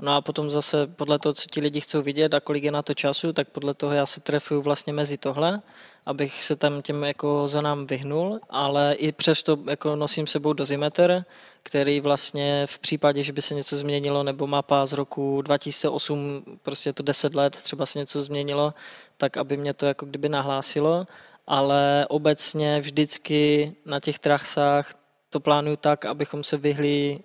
[0.00, 2.82] No a potom zase podle toho, co ti lidi chcou vidět a kolik je na
[2.82, 5.60] to času, tak podle toho já se trefuju vlastně mezi tohle,
[6.08, 11.24] abych se tam těm jako zónám vyhnul, ale i přesto jako nosím sebou dozimetr,
[11.62, 16.92] který vlastně v případě, že by se něco změnilo, nebo mapa z roku 2008, prostě
[16.92, 18.74] to 10 let, třeba se něco změnilo,
[19.16, 21.06] tak aby mě to jako kdyby nahlásilo,
[21.46, 24.94] ale obecně vždycky na těch trasách
[25.30, 27.20] to plánuju tak, abychom se vyhli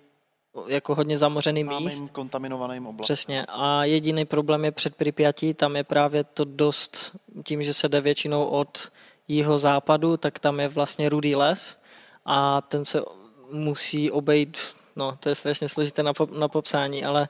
[0.66, 2.04] jako hodně zamořený míst.
[2.12, 3.14] kontaminovaným oblastem.
[3.14, 3.46] Přesně.
[3.48, 8.00] A jediný problém je před Pripyatí, tam je právě to dost, tím, že se jde
[8.00, 8.88] většinou od
[9.28, 11.76] jeho západu, tak tam je vlastně rudý les
[12.24, 13.02] a ten se
[13.50, 14.58] musí obejít,
[14.96, 17.28] no to je strašně složité na, pop, na popsání, ale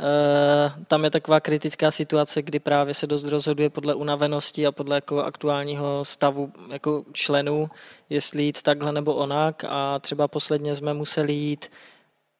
[0.00, 4.96] Uh, tam je taková kritická situace, kdy právě se dost rozhoduje podle unavenosti a podle
[4.96, 7.70] jako aktuálního stavu jako členů,
[8.10, 11.70] jestli jít takhle nebo onak a třeba posledně jsme museli jít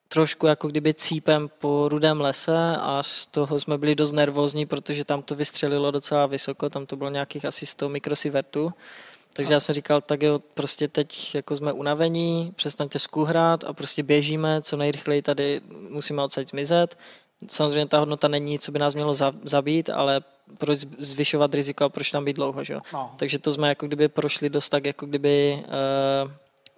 [0.08, 5.04] trošku jako kdyby cípem po rudém lese a z toho jsme byli dost nervózní, protože
[5.04, 8.72] tam to vystřelilo docela vysoko, tam to bylo nějakých asi 100 mikrosievertů.
[9.32, 14.02] Takže já jsem říkal, tak jo, prostě teď jako jsme unavení, přestaňte skuhrát a prostě
[14.02, 16.98] běžíme, co nejrychleji tady musíme odsaď zmizet.
[17.48, 19.14] Samozřejmě ta hodnota není, co by nás mělo
[19.44, 20.20] zabít, ale
[20.58, 22.78] proč zvyšovat riziko a proč tam být dlouho, že?
[22.92, 23.14] No.
[23.16, 25.64] Takže to jsme jako kdyby prošli dost tak, jako kdyby
[26.24, 26.30] uh,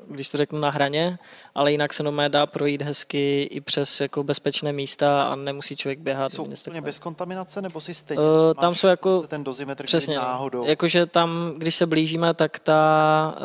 [0.06, 1.18] když to řeknu na hraně,
[1.54, 5.98] ale jinak se nomé dá projít hezky i přes jako bezpečné místa a nemusí člověk
[5.98, 6.32] běhat.
[6.32, 8.22] Jsou úplně bez kontaminace nebo si stejně?
[8.22, 10.66] Uh, tam jsou jako ten dozimetr, přesně, náhodou.
[10.66, 13.42] Jakože tam, když se blížíme, tak ta uh,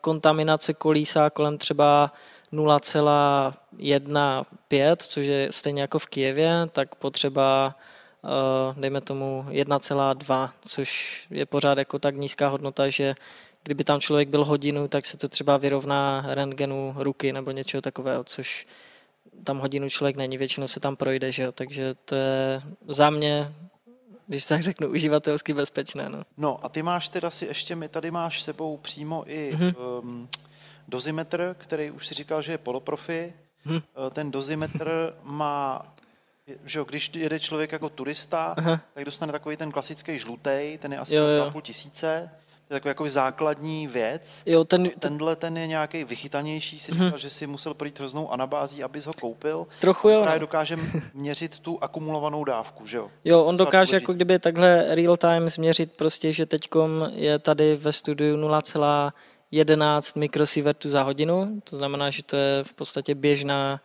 [0.00, 2.12] kontaminace kolísá kolem třeba
[2.52, 7.74] 0,15, což je stejně jako v Kijevě, tak potřeba
[8.22, 8.30] uh,
[8.80, 13.14] dejme tomu 1,2, což je pořád jako tak nízká hodnota, že
[13.64, 18.24] kdyby tam člověk byl hodinu, tak se to třeba vyrovná rentgenu ruky nebo něčeho takového,
[18.24, 18.66] což
[19.44, 21.52] tam hodinu člověk není, většinou se tam projde, že jo?
[21.52, 23.54] takže to je za mě
[24.26, 26.08] když tak řeknu, uživatelsky bezpečné.
[26.08, 26.22] No.
[26.36, 29.74] no a ty máš teda si ještě, my tady máš sebou přímo i mm-hmm.
[30.02, 30.28] um,
[30.88, 33.32] dozimetr, který už si říkal, že je poloprofi.
[33.66, 33.82] Mm-hmm.
[34.10, 35.86] Ten dozimetr má
[36.64, 38.80] že jo, když jede člověk jako turista, Aha.
[38.94, 41.50] tak dostane takový ten klasický žlutý, ten je asi jo, jo.
[41.50, 42.30] půl tisíce.
[42.70, 44.42] Je takový jako základní věc.
[44.46, 47.18] Jo, ten, Tenhle ten je nějaký vychytanější, si říkal, hmm.
[47.18, 49.66] že si musel projít hroznou anabází, abys ho koupil.
[49.80, 50.22] Trochu jo.
[50.22, 50.76] Právě dokáže
[51.14, 53.10] měřit tu akumulovanou dávku, že jo?
[53.24, 57.92] Jo, on dokáže jako kdyby takhle real time změřit prostě, že teďkom je tady ve
[57.92, 63.80] studiu 0,11 mikrosievertů za hodinu, to znamená, že to je v podstatě běžná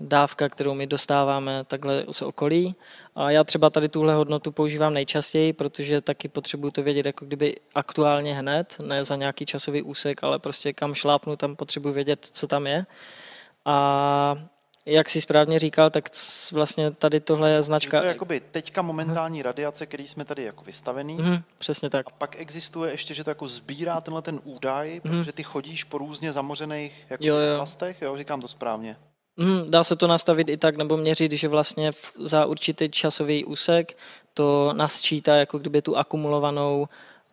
[0.00, 2.74] dávka, kterou my dostáváme takhle z okolí.
[3.14, 7.56] A já třeba tady tuhle hodnotu používám nejčastěji, protože taky potřebuju to vědět jako kdyby
[7.74, 12.46] aktuálně hned, ne za nějaký časový úsek, ale prostě kam šlápnu, tam potřebuji vědět, co
[12.46, 12.86] tam je.
[13.64, 14.36] A
[14.86, 16.08] jak si správně říkal, tak
[16.52, 17.98] vlastně tady tohle je značka...
[17.98, 21.14] To je jakoby teďka momentální radiace, který jsme tady jako vystavený.
[21.14, 22.06] Mm, přesně tak.
[22.06, 25.10] A pak existuje ještě, že to jako sbírá tenhle ten údaj, mm.
[25.10, 27.54] protože ty chodíš po různě zamořených jako jo, jo.
[27.54, 28.96] oblastech, jo, říkám to správně.
[29.36, 33.96] Mm, dá se to nastavit i tak, nebo měřit, že vlastně za určitý časový úsek
[34.34, 36.86] to nasčítá jako kdyby tu akumulovanou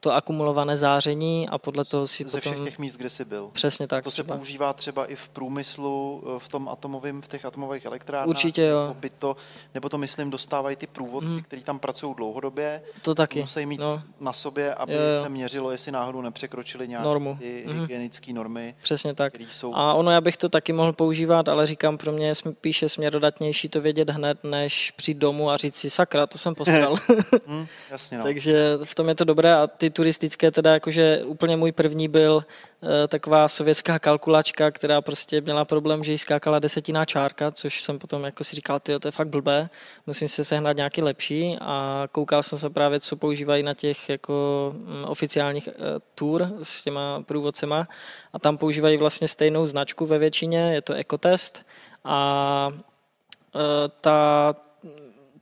[0.03, 2.53] to akumulované záření a podle toho si Ze potom...
[2.53, 3.49] všech těch míst, kde jsi byl.
[3.53, 4.03] Přesně tak.
[4.03, 4.35] To se třeba.
[4.35, 8.27] používá třeba i v průmyslu, v tom atomovém, v těch atomových elektrárnách.
[8.27, 8.95] Určitě jo.
[8.99, 9.35] By to,
[9.73, 11.41] nebo to myslím dostávají ty průvodci, mm.
[11.41, 12.81] kteří tam pracují dlouhodobě.
[13.01, 13.41] To taky.
[13.41, 14.01] Musí mít no.
[14.19, 15.23] na sobě, aby jo, jo.
[15.23, 17.37] se měřilo, jestli náhodou nepřekročili nějaké Normu.
[17.39, 17.81] ty mm.
[17.81, 18.75] hygienické normy.
[18.83, 19.33] Přesně tak.
[19.51, 19.75] Jsou...
[19.75, 23.69] A ono, já bych to taky mohl používat, ale říkám, pro mě je píše směrodatnější
[23.69, 26.95] to vědět hned, než přijít domů a říct si, sakra, to jsem posral.
[27.47, 28.23] mm, jasně, no.
[28.33, 32.45] Takže v tom je to dobré a ty turistické teda jakože úplně můj první byl
[32.84, 37.99] eh, taková sovětská kalkulačka, která prostě měla problém, že jí skákala desetiná čárka, což jsem
[37.99, 39.69] potom jako si říkal, ty to je fakt blbé,
[40.08, 41.58] musím si sehnat nějaký lepší.
[41.62, 44.34] A koukal jsem se právě, co používají na těch jako
[44.75, 45.73] mm, oficiálních eh,
[46.15, 47.88] tour s těma průvodcema.
[48.34, 51.65] A tam používají vlastně stejnou značku ve většině, je to Ecotest.
[52.03, 52.69] A
[53.56, 54.56] eh, ta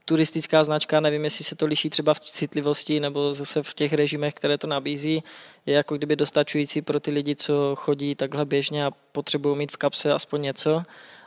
[0.04, 4.34] turistická značka, nevím, jestli se to liší třeba v citlivosti nebo zase v těch režimech,
[4.34, 5.22] které to nabízí,
[5.66, 9.76] je jako kdyby dostačující pro ty lidi, co chodí takhle běžně a potřebují mít v
[9.76, 10.82] kapse aspoň něco.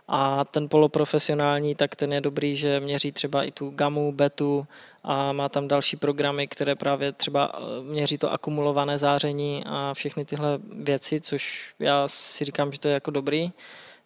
[0.07, 4.67] A ten poloprofesionální, tak ten je dobrý, že měří třeba i tu gamu, betu
[5.03, 10.25] a má tam další programy, které právě třeba eh, měří to akumulované záření a všechny
[10.25, 13.51] tyhle věci, což já si říkám, že to je jako dobrý.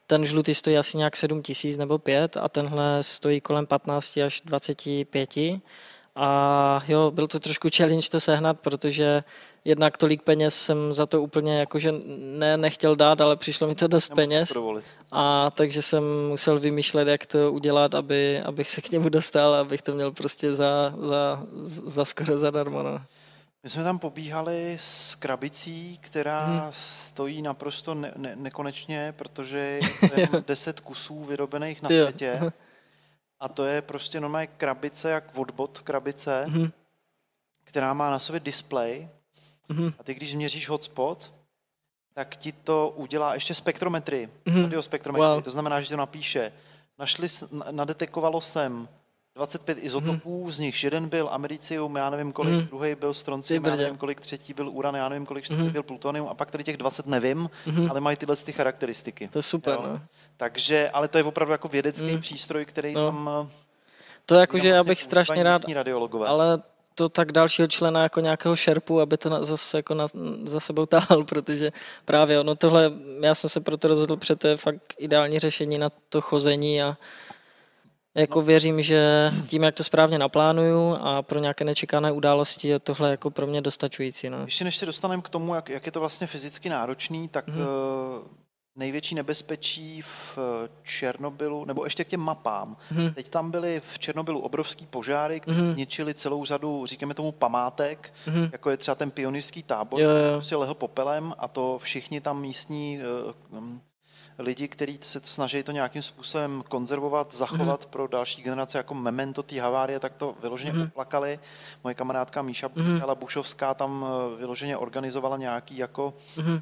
[0.09, 4.41] Ten žlutý stojí asi nějak 7 tisíc nebo 5 a tenhle stojí kolem 15 až
[4.45, 5.29] 25.
[6.15, 9.23] A jo, byl to trošku challenge to sehnat, protože
[9.65, 13.87] jednak tolik peněz jsem za to úplně jakože ne, nechtěl dát, ale přišlo mi to
[13.87, 14.57] dost peněz.
[15.11, 19.81] A takže jsem musel vymýšlet, jak to udělat, aby, abych se k němu dostal, abych
[19.81, 21.43] to měl prostě za, za,
[21.85, 22.83] za skoro zadarmo.
[22.83, 23.01] No.
[23.63, 26.61] My jsme tam pobíhali s krabicí, která hmm.
[26.71, 29.81] stojí naprosto ne- ne- nekonečně, protože je
[30.47, 32.39] 10 kusů vyrobených na světě.
[33.39, 36.71] A to je prostě normálně krabice, jak odbod krabice, hmm.
[37.63, 39.09] která má na sobě display.
[39.69, 39.93] Hmm.
[39.99, 41.33] A ty, když změříš hotspot,
[42.13, 44.69] tak ti to udělá ještě spektrometry, hmm.
[45.33, 45.43] Wow.
[45.43, 46.51] To znamená, že to napíše.
[46.99, 47.27] Našli,
[47.71, 48.87] nadetekovalo jsem
[49.39, 50.51] 25 izotopů, mm.
[50.51, 52.61] z nich jeden byl americium, já nevím kolik, mm.
[52.61, 55.69] druhý byl stroncium, já nevím kolik, třetí byl uran, já nevím kolik, čtvrtý mm.
[55.69, 57.91] byl plutonium a pak tady těch 20 nevím, mm.
[57.91, 59.27] ale mají tyhle ty charakteristiky.
[59.27, 59.87] To je super, jo?
[59.87, 60.01] no.
[60.37, 62.21] Takže, ale to je opravdu jako vědecký mm.
[62.21, 63.05] přístroj, který no.
[63.05, 63.49] tam...
[64.25, 65.61] To je jako, že já bych strašně rád,
[66.25, 66.61] ale
[66.95, 70.05] to tak dalšího člena jako nějakého šerpu, aby to na, zase jako na,
[70.43, 71.71] za sebou táhl, protože
[72.05, 75.89] právě ono tohle, já jsem se proto rozhodl, protože to je fakt ideální řešení na
[76.09, 76.97] to chození a
[78.17, 83.11] jako věřím, že tím, jak to správně naplánuju a pro nějaké nečekané události je tohle
[83.11, 84.29] jako pro mě dostačující.
[84.29, 84.37] No.
[84.45, 87.65] Ještě než se dostaneme k tomu, jak, jak je to vlastně fyzicky náročný, tak hmm.
[88.75, 90.37] největší nebezpečí v
[90.83, 92.77] Černobylu, nebo ještě k těm mapám.
[92.89, 93.13] Hmm.
[93.13, 95.73] Teď tam byly v Černobylu obrovský požáry, které hmm.
[95.73, 98.49] zničily celou řadu, říkáme tomu, památek, hmm.
[98.51, 100.33] jako je třeba ten pionýrský tábor, jo, jo.
[100.33, 102.99] prostě lehl popelem a to všichni tam místní
[103.51, 103.71] uh,
[104.39, 107.91] lidi, kteří se snaží to nějakým způsobem konzervovat, zachovat mm.
[107.91, 110.81] pro další generace jako memento té havárie, tak to vyloženě mm.
[110.81, 111.39] oplakali.
[111.83, 113.01] Moje kamarádka Míša mm.
[113.13, 116.59] Bušovská tam eh, vyloženě organizovala nějaký jako, mm.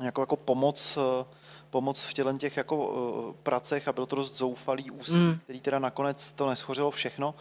[0.00, 1.24] jako, jako pomoc eh,
[1.70, 5.38] pomoc v tělen těch jako uh, pracech a byl to dost zoufalý úsilí, mm.
[5.44, 7.34] který teda nakonec to neschořilo všechno.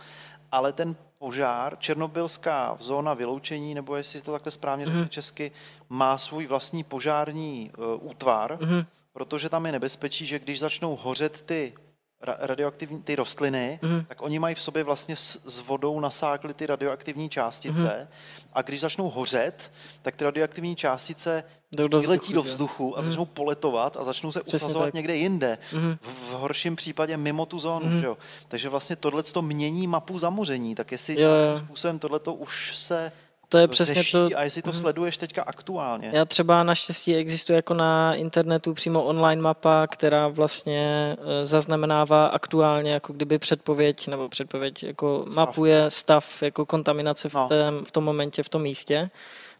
[0.52, 5.10] Ale ten požár, černobylská zóna vyloučení, nebo jestli to takhle správně mm.
[5.10, 5.52] česky,
[5.90, 8.84] má svůj vlastní požární uh, útvar, mm
[9.18, 11.74] protože tam je nebezpečí, že když začnou hořet ty
[12.22, 14.06] radioaktivní ty rostliny, mm.
[14.08, 18.08] tak oni mají v sobě vlastně s, s vodou nasákly ty radioaktivní částice mm.
[18.54, 23.10] a když začnou hořet, tak ty radioaktivní částice do, do vyletí do vzduchu a mhm.
[23.10, 23.32] začnou mm.
[23.34, 24.94] poletovat a začnou se Přesně usazovat tak.
[24.94, 25.58] někde jinde.
[25.74, 25.98] Mm.
[26.02, 27.86] V, v horším případě mimo tu zónu.
[27.86, 28.02] Mm.
[28.02, 28.18] Že jo?
[28.48, 30.76] Takže vlastně tohle to mění mapu zamoření.
[30.76, 31.58] Tak jestli jo, jo.
[31.58, 33.12] způsobem tohle už se
[33.50, 34.30] to je přesně řeší, to.
[34.36, 34.80] A jestli to mhm.
[34.80, 36.10] sleduješ teďka aktuálně?
[36.14, 42.92] Já třeba naštěstí existuje jako na internetu přímo online mapa, která vlastně e, zaznamenává aktuálně
[42.92, 45.36] jako kdyby předpověď, nebo předpověď jako stav.
[45.36, 47.48] mapuje stav jako kontaminace v, no.
[47.48, 49.10] tém, v tom momentě, v tom místě.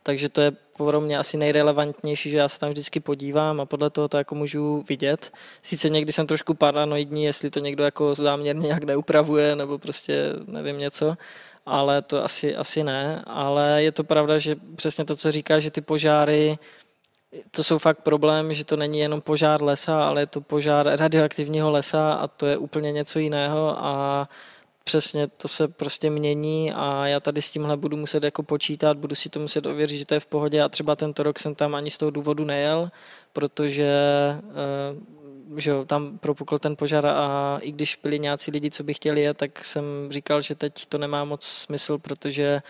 [0.04, 3.90] Takže to je pro mě asi nejrelevantnější, že já se tam vždycky podívám a podle
[3.90, 5.32] toho to jako můžu vidět.
[5.62, 10.78] Sice někdy jsem trošku paranoidní, jestli to někdo jako záměrně nějak neupravuje nebo prostě nevím
[10.78, 11.18] něco,
[11.68, 13.24] ale to asi, asi ne.
[13.28, 16.58] Ale je to pravda, že přesně to, co říká, že ty požáry,
[17.52, 21.72] to jsou fakt problém, že to není jenom požár lesa, ale je to požár radioaktivního
[21.72, 24.30] lesa a to je úplně něco jiného a
[24.84, 29.16] přesně to se prostě mění a já tady s tímhle budu muset jako počítat, budu
[29.16, 31.76] si to muset ověřit, že to je v pohodě a třeba tento rok jsem tam
[31.76, 32.90] ani z toho důvodu nejel,
[33.34, 33.92] protože
[34.40, 35.17] eh,
[35.56, 39.22] že jo, tam propukl ten požár a i když byli nějací lidi, co by chtěli
[39.22, 42.62] jet, tak jsem říkal, že teď to nemá moc smysl, protože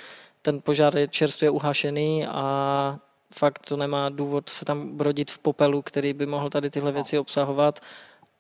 [0.41, 2.99] ten požár je čerstvě uhašený a
[3.33, 7.19] fakt to nemá důvod se tam brodit v popelu, který by mohl tady tyhle věci
[7.19, 7.79] obsahovat.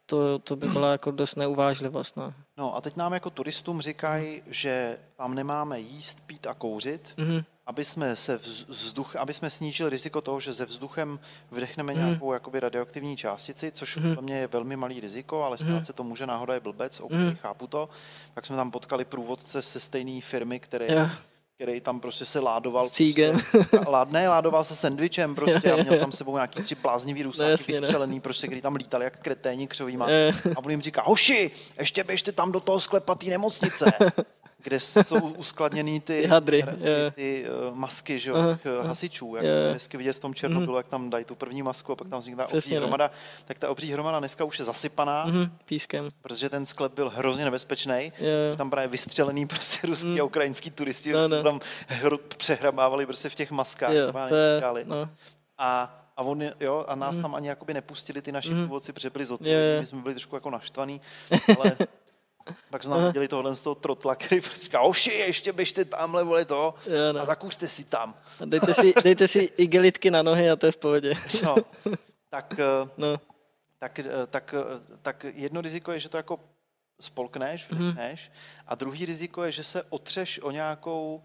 [0.05, 2.17] To, to by byla jako dost neuvážlivost.
[2.17, 2.33] No.
[2.57, 7.43] no a teď nám jako turistům říkají, že tam nemáme jíst, pít a kouřit, mm-hmm
[7.67, 11.19] aby jsme, se vzduch, aby jsme snížili riziko toho, že ze vzduchem
[11.51, 11.99] vdechneme mm.
[11.99, 14.13] nějakou jakoby radioaktivní částici, což mm.
[14.13, 15.85] pro mě je velmi malý riziko, ale stát mm.
[15.85, 17.35] se to může, náhoda je blbec, ok, mm.
[17.35, 17.89] chápu to.
[18.33, 21.11] Tak jsme tam potkali průvodce ze stejné firmy, které yeah
[21.57, 22.85] který tam prostě se ládoval.
[22.85, 23.39] S cígem.
[23.51, 27.73] Prostě, lád, ne, ládoval se sendvičem prostě a měl tam sebou nějaký tři bláznivý rusáky
[27.73, 30.05] no, vystřelený, prostě, který tam lítali jak kreténi křovýma.
[30.55, 33.85] a on jim říká, hoši, ještě běžte tam do toho sklepatý nemocnice
[34.63, 38.43] kde jsou uskladněný ty, hadry, ty, ty, uh, masky že jo, uh,
[38.79, 39.35] uh, hasičů.
[39.35, 39.73] Jak yeah.
[39.73, 40.77] hezky vidět v tom Černobylu, mm.
[40.77, 42.79] jak tam dají tu první masku a pak tam vznikne obří ne.
[42.79, 43.11] hromada.
[43.45, 45.25] Tak ta obří hromada dneska už je zasypaná.
[45.25, 46.09] Mm, pískem.
[46.21, 48.11] Protože ten sklep byl hrozně nebezpečný.
[48.57, 50.21] Tam právě vystřelený prostě ruský mm.
[50.21, 51.43] a ukrajinský turisti, no, no.
[51.43, 51.59] tam
[52.37, 53.93] přehrabávali prostě v těch maskách.
[53.93, 55.09] Jo, to je, no.
[55.57, 57.21] A a, on, jo, a nás mm.
[57.21, 58.63] tam ani jakoby nepustili ty naši mm.
[58.63, 61.01] původci, protože byli zodpovědní, my jsme byli trošku jako naštvaný,
[61.57, 61.77] ale
[62.69, 66.23] pak jsme tam viděli tohle z toho trotla, který prostě říká, oši, ještě běžte tamhle,
[66.23, 67.21] vole to jo, no.
[67.21, 68.15] a zakuřte si tam.
[68.41, 71.13] A dejte si, dejte si igelitky na nohy a to je v pohodě.
[71.43, 71.55] No,
[72.29, 73.19] tak, eh, no.
[73.79, 76.39] tak, eh, tak, eh, tak jedno riziko je, že to jako
[77.01, 77.83] spolkneš, mhm.
[77.83, 78.35] vdechneš, mm.
[78.67, 81.21] a druhý riziko je, že se otřeš o nějakou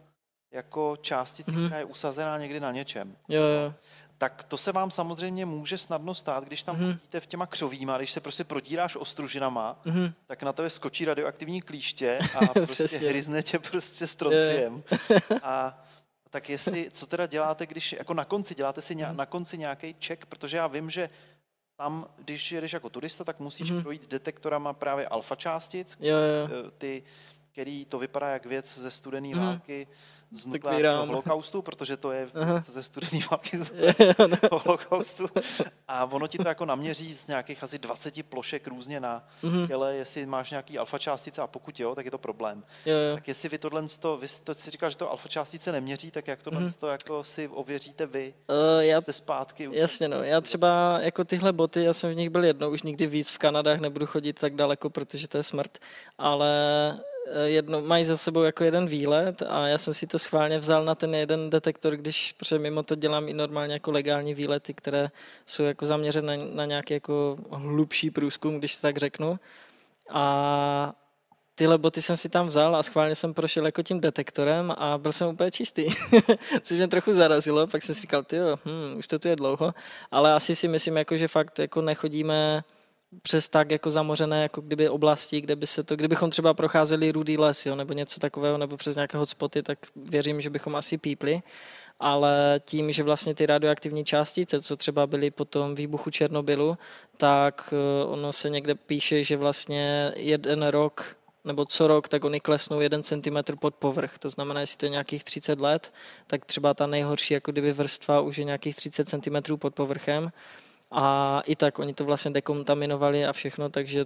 [0.50, 1.66] jako částici, mm.
[1.66, 3.16] která je usazená někdy na něčem.
[3.28, 3.74] Jo, jo
[4.22, 6.98] tak to se vám samozřejmě může snadno stát, když tam mm.
[7.20, 10.12] v těma křovíma, když se prostě prodíráš ostružinama, mm.
[10.26, 14.82] tak na tebe skočí radioaktivní klíště a prostě hryzne tě prostě stronciem.
[15.42, 15.84] a
[16.30, 20.26] tak jestli, co teda děláte, když jako na konci, děláte si na konci nějaký check,
[20.26, 21.10] protože já vím, že
[21.76, 23.82] tam, když jedeš jako turista, tak musíš mm.
[23.82, 26.66] projít detektorama právě alfa částic, jo, jo.
[26.66, 27.02] Eh, ty,
[27.52, 29.40] který to vypadá jak věc ze studené mm.
[29.40, 29.86] války,
[30.32, 32.60] z nukleárního holokaustu, protože to je Aha.
[32.66, 33.72] ze studený války z
[34.50, 35.28] holokaustu.
[35.88, 39.66] A ono ti to jako naměří z nějakých asi 20 plošek různě na mm-hmm.
[39.66, 42.64] těle, jestli máš nějaký alfa částice a pokud jo, tak je to problém.
[42.86, 43.14] Jo, jo.
[43.14, 46.28] Tak jestli vy tohle, to, vy to si říkáš, že to alfa částice neměří, tak
[46.28, 46.78] jak tohle mm-hmm.
[46.78, 48.34] to jako si ověříte vy?
[48.48, 49.68] Uh, já, jste zpátky.
[49.72, 50.22] Jasně, no.
[50.22, 53.38] Já třeba jako tyhle boty, já jsem v nich byl jednou, už nikdy víc v
[53.38, 55.78] Kanadách nebudu chodit tak daleko, protože to je smrt,
[56.18, 56.52] ale
[57.44, 60.94] jedno, mají za sebou jako jeden výlet a já jsem si to schválně vzal na
[60.94, 65.10] ten jeden detektor, když protože mimo to dělám i normálně jako legální výlety, které
[65.46, 69.38] jsou jako zaměřené na, na nějaký jako hlubší průzkum, když to tak řeknu.
[70.10, 70.92] A
[71.54, 75.12] tyhle boty jsem si tam vzal a schválně jsem prošel jako tím detektorem a byl
[75.12, 75.86] jsem úplně čistý,
[76.62, 79.74] což mě trochu zarazilo, pak jsem si říkal, ty hm, už to tu je dlouho,
[80.10, 82.64] ale asi si myslím, jako, že fakt jako nechodíme
[83.22, 87.38] přes tak jako zamořené jako kdyby oblasti, kde by se to, kdybychom třeba procházeli rudý
[87.38, 91.42] les, jo, nebo něco takového, nebo přes nějaké hotspoty, tak věřím, že bychom asi pípli,
[92.00, 96.78] ale tím, že vlastně ty radioaktivní částice, co třeba byly po tom výbuchu Černobylu,
[97.16, 102.40] tak eh, ono se někde píše, že vlastně jeden rok nebo co rok, tak oni
[102.40, 104.18] klesnou jeden centimetr pod povrch.
[104.18, 105.92] To znamená, jestli to je nějakých 30 let,
[106.26, 110.32] tak třeba ta nejhorší jako kdyby vrstva už je nějakých 30 cm pod povrchem
[110.92, 114.04] a i tak oni to vlastně dekontaminovali a všechno, takže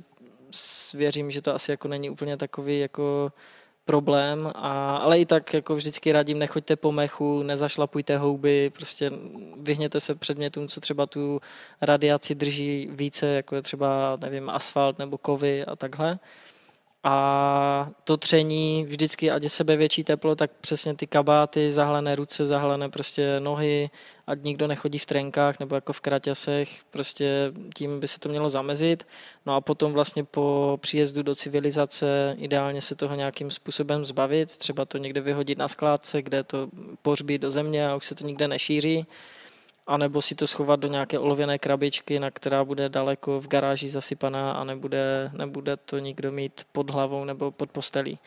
[0.94, 3.32] věřím, že to asi jako není úplně takový jako
[3.84, 9.10] problém, a, ale i tak jako vždycky radím, nechoďte po mechu, nezašlapujte houby, prostě
[9.56, 11.40] vyhněte se předmětům, co třeba tu
[11.80, 16.18] radiaci drží více, jako je třeba, nevím, asfalt nebo kovy a takhle.
[17.08, 22.46] A to tření vždycky, ať je sebe větší teplo, tak přesně ty kabáty, zahlené ruce,
[22.46, 23.90] zahlené prostě nohy,
[24.26, 28.48] ať nikdo nechodí v trenkách nebo jako v kraťasech, prostě tím by se to mělo
[28.48, 29.06] zamezit.
[29.46, 34.84] No a potom vlastně po příjezdu do civilizace ideálně se toho nějakým způsobem zbavit, třeba
[34.84, 36.68] to někde vyhodit na skládce, kde to
[37.02, 39.06] pořbí do země a už se to nikde nešíří
[39.86, 44.52] anebo si to schovat do nějaké olověné krabičky, na která bude daleko v garáži zasypaná
[44.52, 48.18] a nebude, nebude to nikdo mít pod hlavou nebo pod postelí.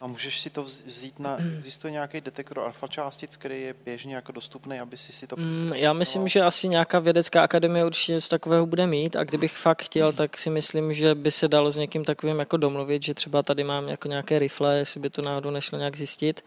[0.00, 4.32] A můžeš si to vzít na, existuje nějaký detektor alfa částic, který je běžně jako
[4.32, 5.36] dostupný, aby si si to...
[5.36, 9.56] Mm, já myslím, že asi nějaká vědecká akademie určitě něco takového bude mít a kdybych
[9.56, 13.14] fakt chtěl, tak si myslím, že by se dalo s někým takovým jako domluvit, že
[13.14, 16.44] třeba tady mám jako nějaké rifle, jestli by to náhodou nešlo nějak zjistit.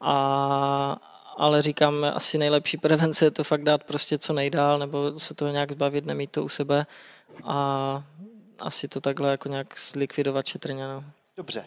[0.00, 0.96] A,
[1.36, 5.50] ale říkám, asi nejlepší prevence je to fakt dát prostě co nejdál, nebo se toho
[5.50, 6.86] nějak zbavit, nemít to u sebe
[7.44, 8.04] a
[8.58, 10.88] asi to takhle jako nějak zlikvidovat šetrně.
[10.88, 11.04] No.
[11.36, 11.64] Dobře.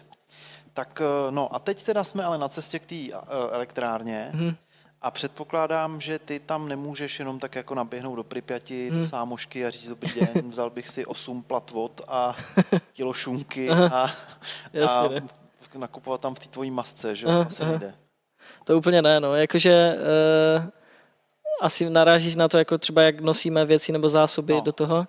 [0.74, 3.20] Tak eh, no a teď teda jsme ale na cestě k té uh,
[3.52, 4.56] elektrárně hmm.
[5.02, 9.02] a předpokládám, že ty tam nemůžeš jenom tak jako naběhnout do Pripyati, hmm.
[9.02, 12.36] do Sámošky a říct dobrý den, vzal bych si 8 platvod a
[12.94, 14.10] kilo šunky a,
[14.88, 15.10] a
[15.78, 17.94] nakupovat tam v té tvojí masce, že asi nejde
[18.70, 20.64] to úplně ne, no, jakože uh,
[21.62, 24.62] asi narážíš na to, jako třeba jak nosíme věci nebo zásoby no.
[24.62, 25.08] do toho,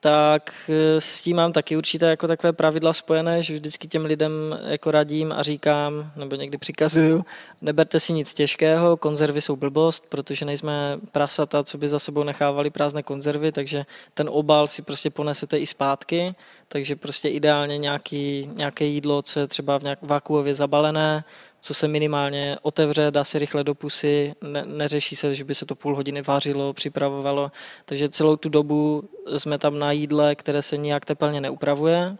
[0.00, 4.32] tak eh, s tím mám taky určité jako takové pravidla spojené, že vždycky těm lidem
[4.66, 7.24] jako radím a říkám, nebo někdy přikazuju,
[7.60, 12.70] neberte si nic těžkého, konzervy jsou blbost, protože nejsme prasata, co by za sebou nechávali
[12.70, 16.34] prázdné konzervy, takže ten obal si prostě ponesete i zpátky,
[16.68, 21.24] takže prostě ideálně nějaký, nějaké jídlo, co je třeba v nějak vakuově zabalené,
[21.64, 25.66] co se minimálně otevře, dá se rychle do pusy, ne, neřeší se, že by se
[25.66, 27.52] to půl hodiny vařilo, připravovalo,
[27.84, 32.16] takže celou tu dobu jsme tam na jídle, které se nijak tepelně neupravuje,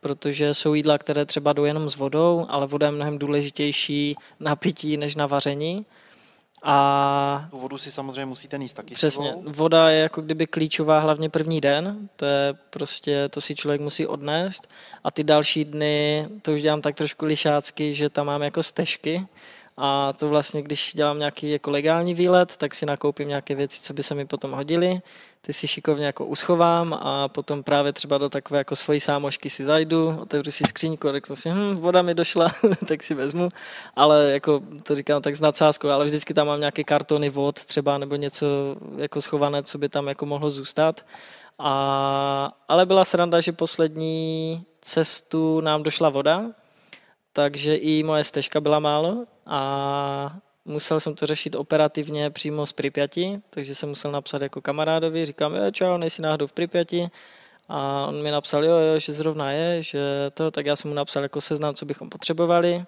[0.00, 4.56] protože jsou jídla, které třeba jdou jenom s vodou, ale voda je mnohem důležitější na
[4.56, 5.86] pití než na vaření.
[6.62, 9.34] A tu vodu si samozřejmě musíte níst taky Přesně.
[9.46, 14.06] Voda je jako kdyby klíčová hlavně první den, to je prostě, to si člověk musí
[14.06, 14.68] odnést
[15.04, 19.26] a ty další dny, to už dělám tak trošku lišácky, že tam mám jako stežky,
[19.82, 23.94] a to vlastně, když dělám nějaký jako legální výlet, tak si nakoupím nějaké věci, co
[23.94, 25.00] by se mi potom hodily.
[25.40, 29.64] Ty si šikovně jako uschovám a potom právě třeba do takové jako svojí sámošky si
[29.64, 32.48] zajdu, otevřu si skříňku a řeknu si, hm, voda mi došla,
[32.88, 33.48] tak si vezmu.
[33.96, 37.98] Ale jako to říkám tak s nadsázkou, ale vždycky tam mám nějaké kartony vod třeba
[37.98, 38.46] nebo něco
[38.96, 41.04] jako schované, co by tam jako mohlo zůstat.
[41.58, 46.44] A, ale byla sranda, že poslední cestu nám došla voda,
[47.32, 53.40] takže i moje stežka byla málo a musel jsem to řešit operativně přímo z Pripyati,
[53.50, 57.10] takže jsem musel napsat jako kamarádovi, říkám, jo, čau, nejsi náhodou v Pripyati,
[57.68, 60.00] a on mi napsal, jo, jo, že zrovna je, že
[60.34, 62.84] to, tak já jsem mu napsal jako seznam, co bychom potřebovali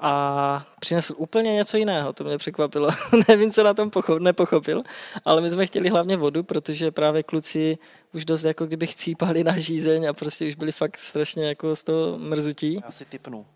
[0.00, 2.88] a přinesl úplně něco jiného, to mě překvapilo.
[3.28, 4.82] Nevím, co na tom pochop, nepochopil,
[5.24, 7.78] ale my jsme chtěli hlavně vodu, protože právě kluci
[8.14, 11.84] už dost jako kdyby chcípali na žízeň a prostě už byli fakt strašně jako z
[11.84, 12.80] toho mrzutí.
[12.84, 13.46] Já si typnu.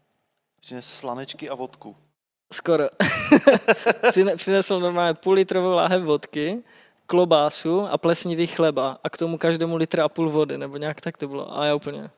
[0.67, 1.97] Přinesl slanečky a vodku.
[2.53, 2.85] Skoro.
[4.37, 6.63] Přinesl normálně půl litrovou láhev vodky,
[7.07, 11.17] klobásu a plesnivý chleba a k tomu každému litr a půl vody, nebo nějak tak
[11.17, 11.59] to bylo.
[11.59, 12.11] A já úplně,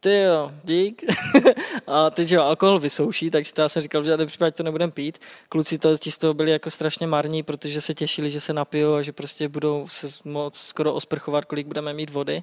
[0.00, 1.04] ty jo, dík.
[1.86, 4.62] a teď, že alkohol vysouší, takže to já jsem říkal, že v žádném případě to
[4.62, 5.18] nebudem pít.
[5.48, 9.02] Kluci to z toho byli jako strašně marní, protože se těšili, že se napijou a
[9.02, 12.42] že prostě budou se moc skoro osprchovat, kolik budeme mít vody.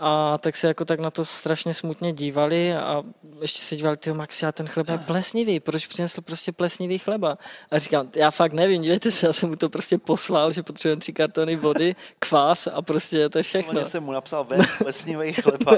[0.00, 3.02] A tak se jako tak na to strašně smutně dívali a
[3.40, 7.38] ještě se dívali, ty Maxi, a ten chleba je plesnivý, proč přinesl prostě plesnivý chleba?
[7.70, 11.00] A říkám, já fakt nevím, dívejte se, já jsem mu to prostě poslal, že potřebujeme
[11.00, 13.80] tři kartony vody, kvás a prostě to je všechno.
[13.80, 15.72] Já jsem mu napsal ven plesnivý chleba,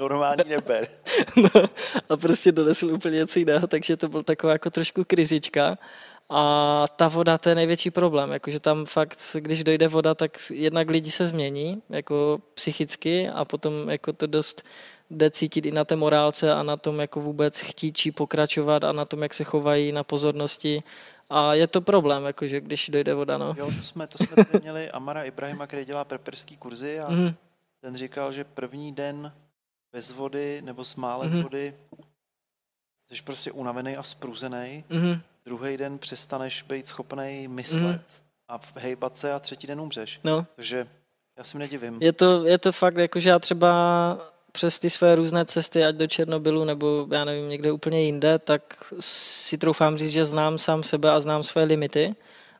[0.00, 0.88] normální neber.
[1.36, 1.62] No,
[2.08, 5.78] a prostě donesl úplně něco jiného, takže to byl taková jako trošku krizička.
[6.32, 10.90] A ta voda, to je největší problém, jakože tam fakt, když dojde voda, tak jednak
[10.90, 14.62] lidi se změní, jako psychicky a potom jako to dost
[15.10, 18.92] jde cítit i na té morálce a na tom, jako vůbec chtít či pokračovat a
[18.92, 20.82] na tom, jak se chovají na pozornosti.
[21.30, 23.54] A je to problém, jakože když dojde voda, no.
[23.58, 27.34] Jo, to jsme, to jsme tady měli Amara Ibrahima, který dělá preperský kurzy a mm.
[27.80, 29.32] ten říkal, že první den
[29.92, 31.42] bez vody nebo s málem mm.
[31.42, 31.74] vody
[33.12, 34.84] jsi prostě unavený a spruzený.
[34.90, 35.20] Mm
[35.50, 38.00] druhý den přestaneš být schopný myslet mm.
[38.48, 40.20] a hejbat se a třetí den umřeš.
[40.24, 40.46] No.
[40.56, 40.86] Takže
[41.38, 41.98] já si nedivím.
[42.00, 43.70] Je to, je to fakt, jako, že já třeba
[44.52, 48.62] přes ty své různé cesty, ať do Černobylu nebo já nevím, někde úplně jinde, tak
[49.00, 52.14] si troufám říct, že znám sám sebe a znám své limity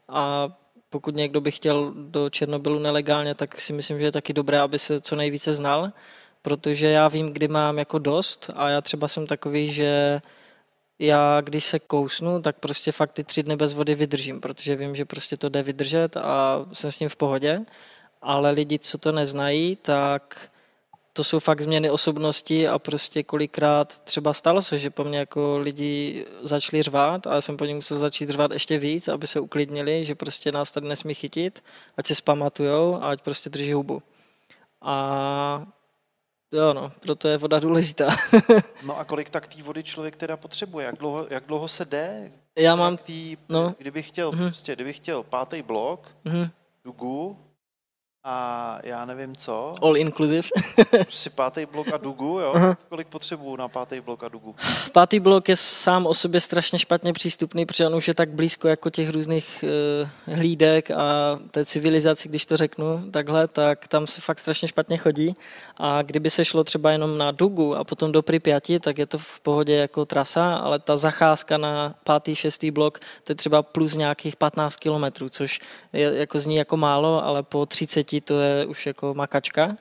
[0.08, 0.48] a
[0.90, 4.78] pokud někdo by chtěl do Černobylu nelegálně, tak si myslím, že je taky dobré, aby
[4.78, 5.92] se co nejvíce znal,
[6.42, 10.20] protože já vím, kdy mám jako dost a já třeba jsem takový, že
[11.00, 14.96] já když se kousnu, tak prostě fakt ty tři dny bez vody vydržím, protože vím,
[14.96, 17.60] že prostě to jde vydržet a jsem s tím v pohodě.
[18.22, 20.50] Ale lidi, co to neznají, tak
[21.12, 25.58] to jsou fakt změny osobnosti a prostě kolikrát třeba stalo se, že po mně jako
[25.58, 29.40] lidi začali řvát a já jsem po ně musel začít řvát ještě víc, aby se
[29.40, 31.64] uklidnili, že prostě nás tady nesmí chytit,
[31.96, 34.02] ať se spamatujou a ať prostě drží hubu.
[34.82, 35.66] A
[36.52, 38.08] Jo, no, proto je voda důležitá.
[38.86, 40.86] no a kolik tak té vody člověk teda potřebuje?
[40.86, 42.32] Jak dlouho, jak dlouho se jde?
[42.56, 42.96] Já mám...
[42.96, 43.74] Tý, no.
[43.78, 44.46] Kdybych chtěl, mm-hmm.
[44.46, 46.50] prostě, kdybych chtěl pátý blok, mm-hmm.
[46.84, 47.36] dugu,
[48.24, 49.74] a já nevím co.
[49.82, 50.48] All inclusive.
[50.90, 52.52] prostě pátý blok a dugu, jo?
[52.52, 52.76] Uh-huh.
[52.88, 54.54] Kolik potřebuju na pátý blok a dugu?
[54.92, 58.68] Pátý blok je sám o sobě strašně špatně přístupný, protože on už je tak blízko
[58.68, 59.64] jako těch různých
[60.26, 64.98] uh, hlídek a té civilizaci, když to řeknu takhle, tak tam se fakt strašně špatně
[64.98, 65.34] chodí.
[65.76, 69.18] A kdyby se šlo třeba jenom na dugu a potom do Pripyati, tak je to
[69.18, 73.94] v pohodě jako trasa, ale ta zacházka na pátý, šestý blok, to je třeba plus
[73.94, 75.60] nějakých 15 kilometrů, což
[75.92, 79.76] je, jako zní jako málo, ale po 30 dětí to je už jako makačka.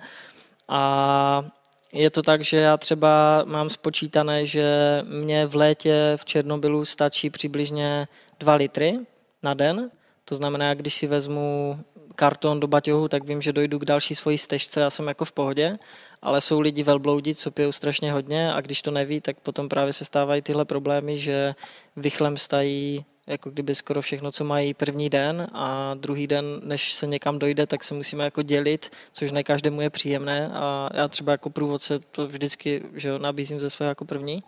[0.67, 1.45] A
[1.93, 7.29] je to tak, že já třeba mám spočítané, že mě v létě v Černobylu stačí
[7.29, 8.07] přibližně
[8.39, 8.99] 2 litry
[9.43, 9.89] na den.
[10.25, 11.79] To znamená, když si vezmu
[12.15, 15.31] karton do baťohu, tak vím, že dojdu k další svojí stežce a jsem jako v
[15.31, 15.79] pohodě.
[16.21, 19.93] Ale jsou lidi velbloudi, co pijou strašně hodně a když to neví, tak potom právě
[19.93, 21.55] se stávají tyhle problémy, že
[21.95, 27.39] vychlemstají jako kdyby skoro všechno, co mají první den a druhý den, než se někam
[27.39, 31.49] dojde, tak se musíme jako dělit, což ne každému je příjemné a já třeba jako
[31.49, 34.43] průvodce to vždycky že nabízím ze svého jako první.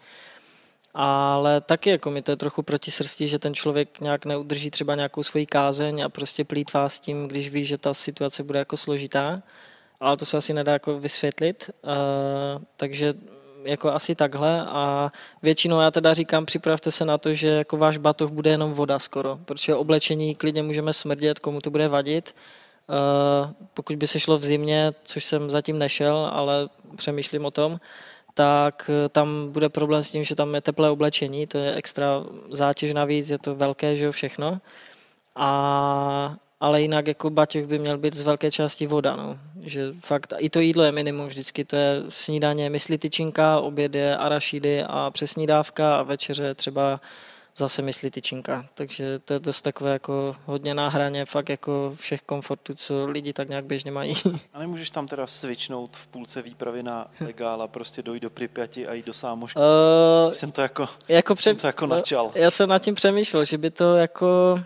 [0.94, 4.96] Ale taky jako mi to je trochu proti srsti, že ten člověk nějak neudrží třeba
[4.96, 8.78] nějakou svoji kázeň a prostě plítvá s tím, když ví, že ta situace bude jako
[8.78, 9.44] složitá.
[10.00, 11.70] Ale to se asi nedá jako vysvětlit.
[11.84, 13.14] Uh, takže
[13.64, 17.97] jako asi takhle a většinou já teda říkám, připravte se na to, že jako váš
[17.97, 22.36] batoh bude jenom voda skoro, protože oblečení klidně můžeme smrdět, komu to bude vadit.
[22.89, 27.80] Uh, pokud by se šlo v zimě, což jsem zatím nešel, ale přemýšlím o tom,
[28.34, 32.24] tak eh, tam bude problém s tím, že tam je teplé oblečení, to je extra
[32.51, 34.62] zátěž navíc, je to velké, že jo, všechno.
[35.36, 39.38] A ale jinak jako baťoch by měl být z velké části voda, no.
[39.64, 44.18] Že fakt, i to jídlo je minimum vždycky, to je snídaně mysli tyčinka, oběd je
[44.18, 47.01] arašidy a přesnídávka a večeře třeba
[47.57, 48.66] zase mysli tyčinka.
[48.74, 53.34] Takže to je dost takové jako hodně na hraně fakt jako všech komfortů, co lidi
[53.34, 54.14] tak nějak běžně mají.
[54.53, 58.93] A nemůžeš tam teda svičnout v půlce výpravy na legála, prostě dojít do Pripyati a
[58.93, 59.59] jít do Sámošky?
[59.59, 62.32] Uh, jsem to jako, jako pře- jsem to jako načal.
[62.36, 64.59] Já jsem nad tím přemýšlel, že by to jako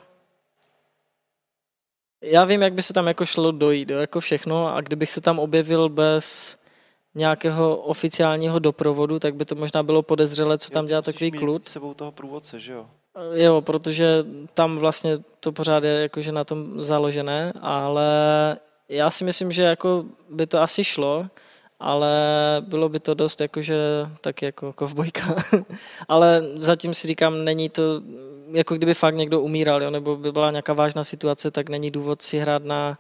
[2.26, 5.22] já vím, jak by se tam jako šlo dojít, jo, jako všechno a kdybych se
[5.22, 6.58] tam objevil bez
[7.16, 11.68] nějakého oficiálního doprovodu, tak by to možná bylo podezřelé, co tam dělá takový klub.
[11.68, 12.86] sebou toho průvodce, že jo?
[13.34, 18.08] Jo, protože tam vlastně to pořád je jakože na tom založené, ale
[18.90, 21.28] já si myslím, že jako by to asi šlo,
[21.80, 22.12] ale
[22.68, 23.78] bylo by to dost jakože
[24.22, 25.36] tak jako kovbojka.
[26.08, 28.02] ale zatím si říkám, není to
[28.56, 32.22] jako kdyby fakt někdo umíral, jo, nebo by byla nějaká vážná situace, tak není důvod
[32.22, 32.98] si hrát na,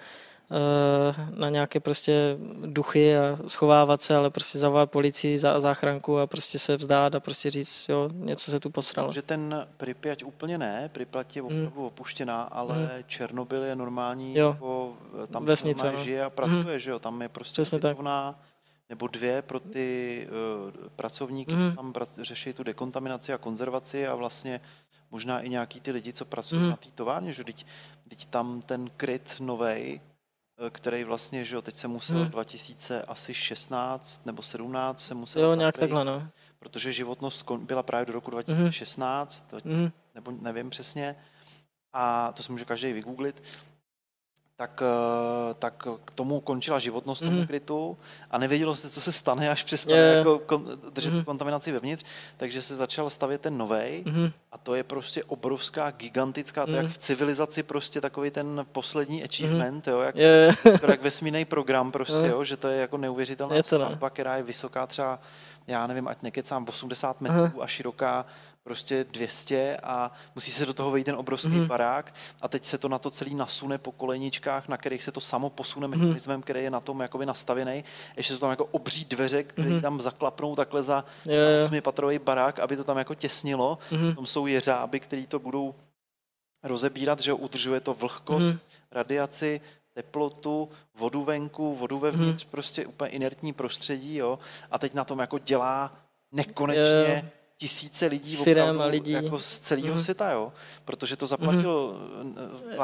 [0.51, 6.27] eh, na nějaké prostě duchy a schovávat se, ale prostě zavolat policii, za záchranku a
[6.27, 9.13] prostě se vzdát a prostě říct, jo, něco se tu posralo.
[9.13, 11.51] Že ten Pripyat úplně ne, Pripyat je hmm.
[11.51, 11.87] opravdu hmm.
[11.87, 12.89] opuštěná, ale hmm.
[13.07, 14.47] Černobyl je normální, jo.
[14.47, 14.93] jako
[15.31, 16.03] tam Vesnice, no.
[16.03, 16.79] žije a pracuje, hmm.
[16.79, 18.35] že jo, tam je prostě Přesně bytovná,
[18.89, 21.69] nebo dvě pro ty uh, pracovníky, mm.
[21.69, 24.61] co tam prac- řeší tu dekontaminaci a konzervaci a vlastně
[25.15, 26.69] možná i nějaký ty lidi, co pracují mm.
[26.69, 27.65] na té továrně, že teď,
[28.09, 30.01] teď tam ten kryt novej,
[30.59, 32.29] eh, který vlastně, že jo, teď se musel mm.
[32.29, 36.27] 2016 nebo 17 se musel Jo, nějak takhle, no.
[36.59, 39.73] Protože životnost byla právě do roku 2016, mm.
[39.73, 39.91] mm.
[40.15, 41.15] nebo nevím přesně,
[41.93, 43.43] a to si může každý vygooglit,
[44.57, 47.29] tak, eh, tak k tomu končila životnost mm.
[47.29, 47.97] tomu krytu
[48.31, 50.17] a nevědělo se, co se stane, až přestane yeah.
[50.17, 51.23] jako kon, držet mm.
[51.23, 52.03] kontaminaci vevnitř,
[52.37, 54.31] takže se začal stavět ten novej mm.
[54.51, 56.93] a to je prostě obrovská, gigantická, to je jak mhm.
[56.93, 59.93] v civilizaci prostě takový ten poslední achievement, mm.
[59.93, 60.65] jo, jak, yeah.
[60.87, 62.25] jak vesmírný program prostě, mm.
[62.25, 63.85] jo, že to je jako neuvěřitelná je to, no.
[63.85, 65.19] stavba, která je vysoká třeba,
[65.67, 67.61] já nevím, ať nekecám 80 metrů mm.
[67.61, 68.25] a široká
[68.65, 71.67] prostě 200 a musí se do toho vejít ten obrovský mm.
[71.67, 75.21] barák a teď se to na to celý nasune po kolejničkách, na kterých se to
[75.21, 75.99] samo posune mhm.
[75.99, 77.83] mechanismem, který je na tom jakoby nastavený.
[78.17, 79.81] Ještě jsou tam jako obří dveře, které mm.
[79.81, 81.05] tam zaklapnou takhle za
[81.81, 83.77] patrový barák, aby to tam jako těsnilo.
[83.91, 84.15] Mm.
[84.15, 85.75] Tam jsou jeřáby, který to budou
[86.63, 88.59] rozebírat, že udržuje to vlhkost, mm.
[88.91, 89.61] radiaci,
[89.93, 92.51] teplotu, vodu venku, vodu vevnitř, mm.
[92.51, 94.39] prostě úplně inertní prostředí, jo.
[94.71, 95.91] A teď na tom jako dělá
[96.31, 97.25] nekonečně yeah
[97.57, 99.11] tisíce lidí, Firem a lidí.
[99.11, 99.99] jako z celého mm.
[99.99, 100.53] světa, jo?
[100.85, 102.37] protože to zaplatil mm.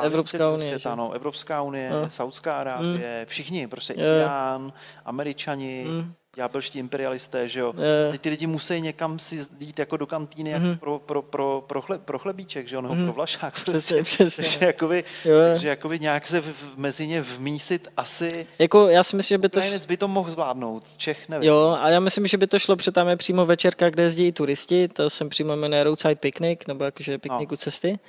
[0.04, 2.10] Evropská unie, světa, no, Evropská unie, no.
[2.10, 3.26] Saudská Arábie, mm.
[3.26, 4.18] všichni, prostě yeah.
[4.18, 4.74] Irán,
[5.06, 7.74] Američani, mm ďábelští imperialisté, že jo.
[7.78, 8.12] Je.
[8.12, 10.54] Teď ty lidi musí někam si jít jako do kantýny mm-hmm.
[10.54, 10.78] jako mhm.
[10.78, 13.04] pro, pro, pro, pro, chle, pro chlebíček, že jo, nebo mm-hmm.
[13.04, 13.54] pro vlašák.
[13.66, 14.04] Prostě.
[14.04, 14.44] Přesně, přesně.
[14.44, 15.04] Takže jakoby,
[15.52, 18.48] takže jakoby nějak se v, mezi ně vmísit asi...
[18.60, 19.60] Jako já si myslím, že by to...
[19.60, 19.86] Š...
[19.86, 21.50] by to mohl zvládnout, Čech nevím.
[21.50, 24.28] Jo, a já myslím, že by to šlo, protože tam je přímo večerka, kde jezdí
[24.28, 27.58] i turisti, to jsem přímo jmenuje Roadside Picnic, nebo jakože pikniku no.
[27.58, 28.00] cesty.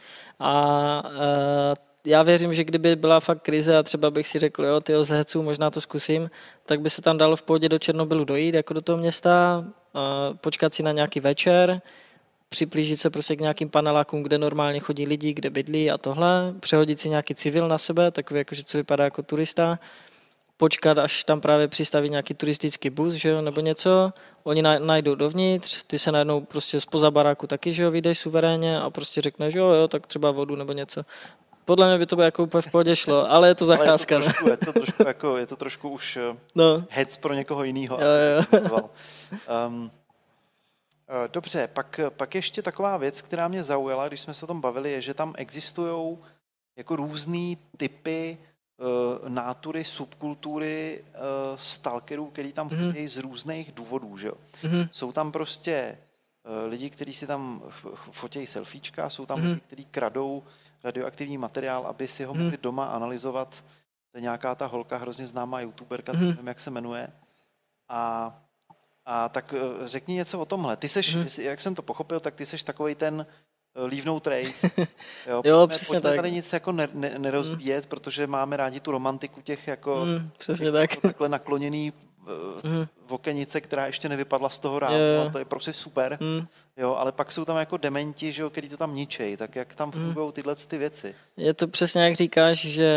[0.41, 4.81] A uh, já věřím, že kdyby byla fakt krize a třeba bych si řekl, jo,
[4.81, 6.31] ty z možná to zkusím,
[6.67, 9.65] tak by se tam dalo v pohodě do Černobylu dojít, jako do toho města,
[10.41, 11.81] počkat si na nějaký večer,
[12.49, 17.01] připlížit se prostě k nějakým panelákům, kde normálně chodí lidi, kde bydlí a tohle, přehodit
[17.01, 19.79] si nějaký civil na sebe, takový jakože co vypadá jako turista,
[20.57, 25.83] počkat, až tam právě přistaví nějaký turistický bus, že jo, nebo něco, oni najdou dovnitř,
[25.87, 29.67] ty se najednou prostě spoza baráku taky, že jo, vyjdeš suverénně a prostě řekneš, jo,
[29.67, 31.03] jo, tak třeba vodu nebo něco.
[31.65, 34.17] Podle mě by to by jako úplně v pohodě šlo, ale je to zacházka.
[34.17, 36.85] Ale je to, trošku, je to trošku, jako, je to trošku už eh, no.
[36.91, 37.99] hec pro někoho jiného.
[38.01, 38.91] Jo, jo.
[39.69, 39.91] Um,
[41.33, 44.93] dobře, pak, pak ještě taková věc, která mě zaujala, když jsme se o tom bavili,
[44.93, 46.19] je, že tam existují
[46.77, 48.39] jako různé typy
[48.77, 52.93] uh, nátury, subkultury uh, stalkerů, který tam mm-hmm.
[52.93, 54.19] chodí z různých důvodů.
[54.19, 54.35] Že jo?
[54.63, 54.89] Mm-hmm.
[54.93, 55.99] Jsou tam prostě
[56.45, 57.63] uh, lidi, kteří si tam
[58.11, 59.49] fotějí selfiečka, jsou tam mm-hmm.
[59.49, 60.43] lidi, kteří kradou
[60.85, 62.59] radioaktivní materiál, aby si ho mohli hmm.
[62.63, 63.65] doma analyzovat.
[64.13, 66.29] To je nějaká ta holka, hrozně známá youtuberka, hmm.
[66.29, 67.09] nevím, jak se jmenuje.
[67.89, 68.33] A,
[69.05, 70.77] a tak eh, řekni něco o tomhle.
[70.77, 71.27] Ty seš, hmm.
[71.39, 73.27] jak jsem to pochopil, tak ty seš takový ten
[73.77, 74.71] eh, leave no trace.
[75.27, 76.17] Jo, jo přesně tak.
[76.17, 77.89] tady nic jako ne, ne, nerozbíjet, hmm.
[77.89, 80.91] protože máme rádi tu romantiku těch jako, hmm, přesně těch, tak.
[80.91, 81.93] Jako takhle nakloněný
[82.65, 82.87] mm.
[83.09, 85.33] okenice, která ještě nevypadla z toho rámu, yeah.
[85.33, 86.47] to je prostě super, mm.
[86.77, 89.75] jo, ale pak jsou tam jako dementi, že jo, který to tam ničejí, tak jak
[89.75, 90.05] tam hmm.
[90.05, 91.15] fungují tyhle ty věci?
[91.37, 92.93] Je to přesně jak říkáš, že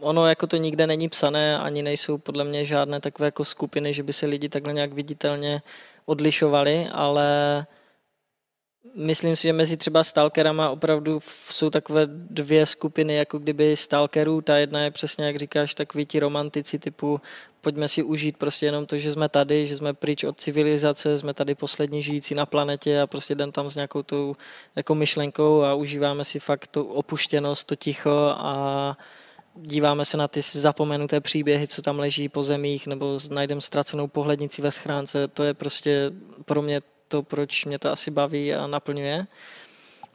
[0.00, 4.02] ono jako to nikde není psané, ani nejsou podle mě žádné takové jako skupiny, že
[4.02, 5.62] by se lidi takhle nějak viditelně
[6.06, 7.66] odlišovali, ale
[8.94, 11.20] myslím si, že mezi třeba stalkerama opravdu
[11.50, 14.40] jsou takové dvě skupiny, jako kdyby stalkerů.
[14.40, 17.20] Ta jedna je přesně, jak říkáš, takový ti romantici typu
[17.60, 21.34] pojďme si užít prostě jenom to, že jsme tady, že jsme pryč od civilizace, jsme
[21.34, 24.36] tady poslední žijící na planetě a prostě jdem tam s nějakou tou
[24.76, 28.96] jako myšlenkou a užíváme si fakt tu opuštěnost, to ticho a
[29.56, 34.62] díváme se na ty zapomenuté příběhy, co tam leží po zemích, nebo najdeme ztracenou pohlednici
[34.62, 35.28] ve schránce.
[35.28, 36.10] To je prostě
[36.44, 39.26] pro mě to, proč mě to asi baví a naplňuje.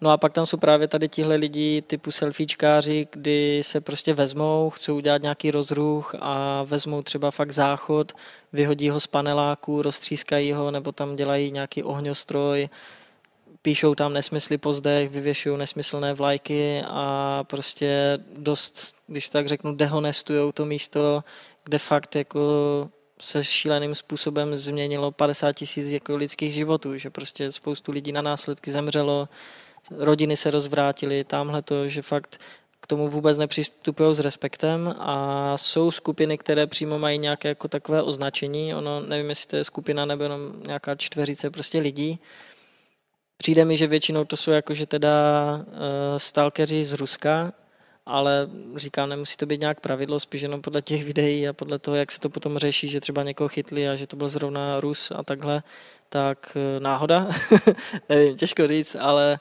[0.02, 4.70] No a pak tam jsou právě tady tihle lidi typu selfiečkáři, kdy se prostě vezmou,
[4.70, 8.12] chcou udělat nějaký rozruch a vezmou třeba fakt záchod,
[8.54, 12.70] vyhodí ho z paneláku, roztřískají ho nebo tam dělají nějaký ohňostroj,
[13.62, 20.52] píšou tam nesmysly po zdech, vyvěšují nesmyslné vlajky a prostě dost, když tak řeknu, dehonestujou
[20.52, 21.24] to místo,
[21.64, 22.40] kde fakt jako
[23.24, 28.72] se šíleným způsobem změnilo 50 tisíc jako lidských životů, že prostě spoustu lidí na následky
[28.72, 29.30] zemřelo,
[29.92, 32.40] rodiny se rozvrátily, tamhle to, že fakt
[32.80, 38.02] k tomu vůbec nepřistupují s respektem a jsou skupiny, které přímo mají nějaké jako takové
[38.02, 42.20] označení, ono nevím, jestli to je skupina nebo jenom nějaká čtveřice prostě lidí.
[43.38, 45.12] Přijde mi, že většinou to jsou jakože teda
[45.58, 45.64] uh,
[46.18, 47.54] stalkeři z Ruska,
[48.06, 51.96] ale říkám, nemusí to být nějak pravidlo, spíš jenom podle těch videí a podle toho,
[51.98, 55.12] jak se to potom řeší, že třeba někoho chytli a že to byl zrovna Rus
[55.12, 55.64] a takhle,
[56.10, 57.28] tak uh, náhoda,
[58.10, 59.40] nevím, těžko říct, ale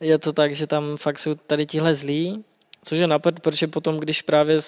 [0.00, 2.44] je to tak, že tam fakt jsou tady tihle zlí,
[2.84, 4.58] což je napad, protože potom, když právě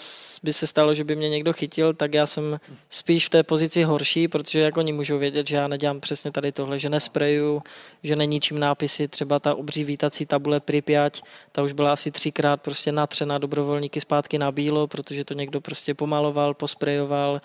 [0.43, 2.61] by se stalo, že by mě někdo chytil, tak já jsem
[2.91, 6.53] spíš v té pozici horší, protože jako oni můžou vědět, že já nedělám přesně tady
[6.53, 7.63] tohle, že nespreju,
[8.03, 11.21] že neníčím nápisy, třeba ta obří vítací tabule Pripyat,
[11.53, 15.95] ta už byla asi třikrát prostě natřena dobrovolníky zpátky na bílo, protože to někdo prostě
[15.95, 17.41] pomaloval, posprejoval,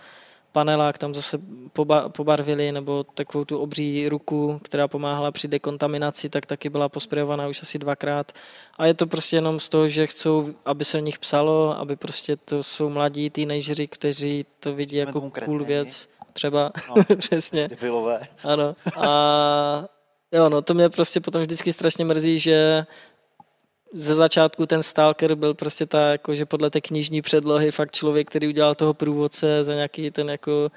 [0.52, 1.40] panelák tam zase
[2.08, 7.62] pobarvili, nebo takovou tu obří ruku, která pomáhala při dekontaminaci, tak taky byla posprejovaná už
[7.62, 8.32] asi dvakrát.
[8.78, 11.96] A je to prostě jenom z toho, že chcou, aby se o nich psalo, aby
[11.96, 16.10] prostě to jsou mladí teenageři, kteří to vidí jako cool věc.
[16.34, 17.68] Třeba, no, přesně.
[17.68, 18.22] Debilové.
[18.44, 18.76] Ano.
[18.96, 19.86] A
[20.34, 22.86] Jo, no to mě prostě potom vždycky strašně mrzí, že
[23.94, 28.30] ze začátku ten stalker byl prostě ta, jako, že podle té knižní předlohy fakt člověk,
[28.30, 30.72] který udělal toho průvodce za nějaký ten jako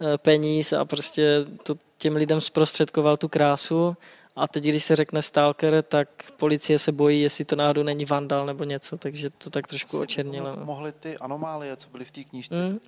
[0.00, 3.96] eh, peníz a prostě to těm lidem zprostředkoval tu krásu
[4.40, 8.46] a teď, když se řekne stalker, tak policie se bojí, jestli to náhodou není vandal
[8.46, 10.56] nebo něco, takže to tak trošku očernilo.
[10.56, 10.64] No.
[10.64, 12.78] Mohly ty anomálie, co byly v té knížce, mm.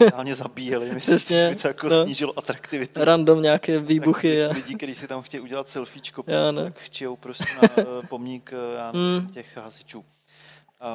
[0.00, 0.90] reálně zabíjeli.
[0.94, 2.04] Myslím, Přesně, že by to jako no.
[2.04, 3.04] snížilo atraktivitu.
[3.04, 4.46] Random nějaké výbuchy.
[4.48, 6.64] Tak, lidi, kteří si tam chtějí udělat selfiečko, já, ne.
[6.64, 9.28] tak chtějí prostě na uh, pomník uh, já, mm.
[9.28, 10.04] těch hasičů.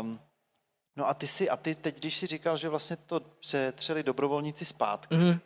[0.02, 0.20] Um,
[0.96, 4.66] no a ty si, a ty teď, když si říkal, že vlastně to přetřeli dobrovolníci
[4.66, 5.40] zpátky, mm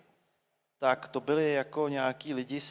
[0.80, 2.62] tak to byli jako nějaký lidi,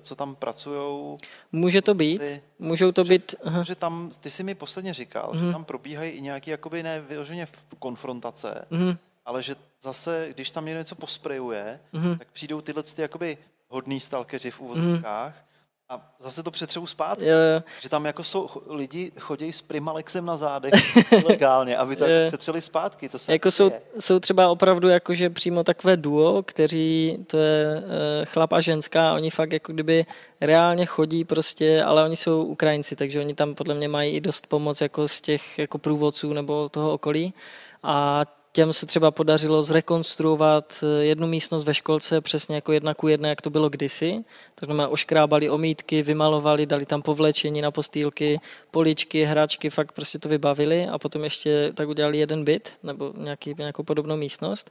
[0.00, 1.16] co tam pracují.
[1.52, 3.34] Může to být, ty, můžou to že, být.
[3.44, 3.62] Aha.
[3.62, 5.38] Že tam, ty jsi mi posledně říkal, mm.
[5.38, 5.52] že mhm.
[5.52, 7.48] tam probíhají i nějaký jakoby ne vyloženě
[7.78, 8.96] konfrontace, mm.
[9.24, 12.18] ale že zase, když tam něco posprejuje, mm.
[12.18, 13.38] tak přijdou tyhle ty jakoby
[13.68, 15.49] hodný stalkeři v úvozovkách, mm
[15.90, 17.62] a zase to přetřebu zpátky, jo, jo.
[17.80, 20.72] že tam jako jsou lidi chodí s Primalexem na zádech
[21.24, 23.08] legálně, aby to jako přetřeli zpátky.
[23.08, 27.84] To se jako jsou, jsou třeba opravdu jakože přímo takové duo, kteří, to je uh,
[28.24, 30.06] chlap a ženská, oni fakt jako kdyby
[30.40, 34.46] reálně chodí prostě, ale oni jsou Ukrajinci, takže oni tam podle mě mají i dost
[34.46, 37.34] pomoc jako z těch jako průvodců nebo toho okolí.
[37.82, 43.08] A těm se třeba podařilo zrekonstruovat eh, jednu místnost ve školce přesně jako jedna ku
[43.08, 44.24] jedné, jak to bylo kdysi.
[44.54, 48.40] To znamená, oškrábali omítky, vymalovali, dali tam povlečení na postýlky,
[48.70, 53.54] poličky, hračky, fakt prostě to vybavili a potom ještě tak udělali jeden byt nebo nějaký,
[53.58, 54.70] nějakou podobnou místnost.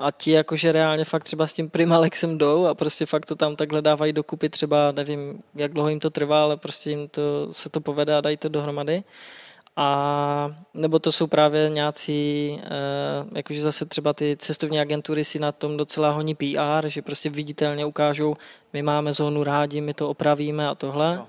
[0.00, 3.56] A ti jakože reálně fakt třeba s tím Primalexem jdou a prostě fakt to tam
[3.56, 7.68] takhle dávají dokupy třeba, nevím, jak dlouho jim to trvá, ale prostě jim to, se
[7.68, 9.02] to povede a dají to dohromady.
[9.82, 12.68] A nebo to jsou právě nějací, eh,
[13.34, 17.84] jakože zase třeba ty cestovní agentury si na tom docela honí PR, že prostě viditelně
[17.84, 18.34] ukážou,
[18.72, 21.16] my máme zónu rádi, my to opravíme a tohle.
[21.16, 21.26] No.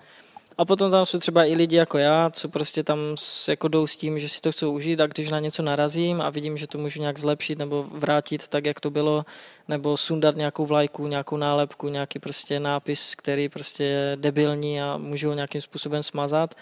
[0.58, 3.00] A potom tam jsou třeba i lidi jako já, co prostě tam
[3.48, 6.30] jako jdou s tím, že si to chcou užít a když na něco narazím a
[6.30, 9.26] vidím, že to můžu nějak zlepšit nebo vrátit tak, jak to bylo,
[9.68, 15.28] nebo sundat nějakou vlajku, nějakou nálepku, nějaký prostě nápis, který prostě je debilní a můžu
[15.28, 16.56] ho nějakým způsobem smazat,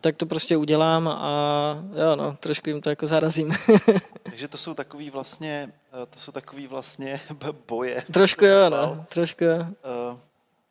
[0.00, 3.52] tak to prostě udělám a jo, no, trošku jim to jako zarazím.
[4.22, 5.72] Takže to jsou takový vlastně,
[6.02, 7.20] eh, to jsou takový vlastně
[7.68, 8.04] boje.
[8.12, 9.58] Trošku jo, no, trošku jo.
[9.58, 10.18] Uh.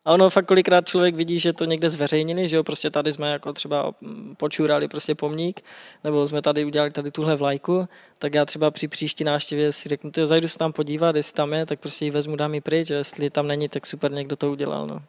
[0.05, 3.31] A ono fakt kolikrát člověk vidí, že to někde zveřejnili, že jo, prostě tady jsme
[3.31, 3.93] jako třeba
[4.37, 5.61] počurali prostě pomník,
[6.03, 10.11] nebo jsme tady udělali tady tuhle vlajku, tak já třeba při příští návštěvě si řeknu,
[10.15, 12.91] že zajdu se tam podívat, jestli tam je, tak prostě ji vezmu, dám ji pryč,
[12.91, 15.01] a jestli tam není, tak super, někdo to udělal, no.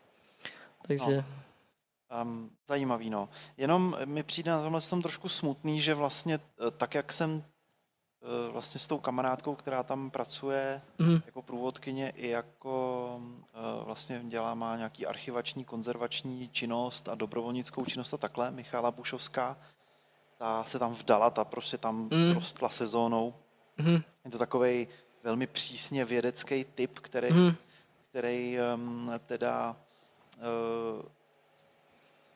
[0.87, 1.17] Takže...
[1.17, 2.23] No.
[2.23, 3.29] Um, zajímavý, no.
[3.57, 8.53] Jenom mi přijde na tomhle tom trošku smutný, že vlastně eh, tak, jak jsem eh,
[8.53, 11.21] vlastně s tou kamarádkou, která tam pracuje mm.
[11.27, 13.21] jako průvodkyně i jako
[13.55, 19.57] eh, vlastně dělá, má nějaký archivační, konzervační činnost a dobrovolnickou činnost a takhle, Michála Bušovská,
[20.39, 22.31] ta se tam vdala, ta prostě tam mm.
[22.31, 23.35] zrostla sezónou.
[23.79, 24.01] Mm.
[24.25, 24.89] Je to takový
[25.23, 27.55] velmi přísně vědecký typ, který, mm.
[28.11, 29.77] který um, teda
[30.39, 31.03] uh,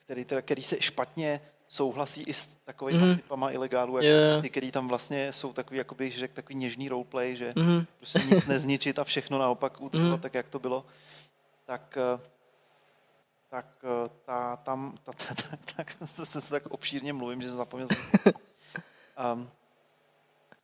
[0.04, 3.16] který, teda, který se špatně souhlasí i s takovými mm.
[3.16, 4.42] typama ilegálů, jako yeah.
[4.42, 7.86] ty, který tam vlastně jsou takový, jakoby, že řekl, takový něžný roleplay, že mm.
[7.98, 10.22] prostě nic nezničit a všechno naopak udržovat mm.
[10.22, 10.86] tak, jak to bylo.
[11.64, 12.20] Tak, eh,
[13.48, 17.56] tak eh, ta, tam, ta, ta, ta, tak, to se tak obšírně mluvím, že jsem
[17.56, 17.88] zapomněl.
[19.34, 19.50] um,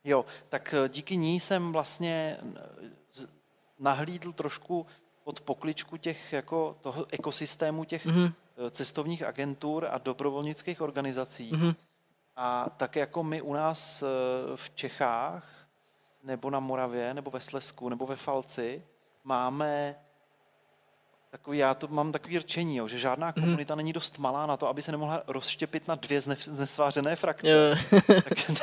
[0.04, 2.36] jo, tak eh, díky ní jsem vlastně
[3.78, 4.86] nahlídl trošku
[5.24, 11.50] pod pokličku těch, jako toho ekosystému těch mm Eh, cestovních agentur a dobrovolnických organizací.
[11.52, 11.74] Mm-hmm.
[12.36, 14.06] A tak jako my u nás eh,
[14.56, 15.60] v Čechách,
[16.24, 18.82] nebo na Moravě, nebo ve Slesku, nebo ve Falci,
[19.24, 19.96] máme
[21.30, 23.44] takový, já to mám takový rčení, jo, že žádná mhm.
[23.44, 23.78] komunita mm.
[23.78, 27.78] není dost malá na to, aby se nemohla rozštěpit na dvě znesvářené frakce.
[28.06, 28.58] Tak,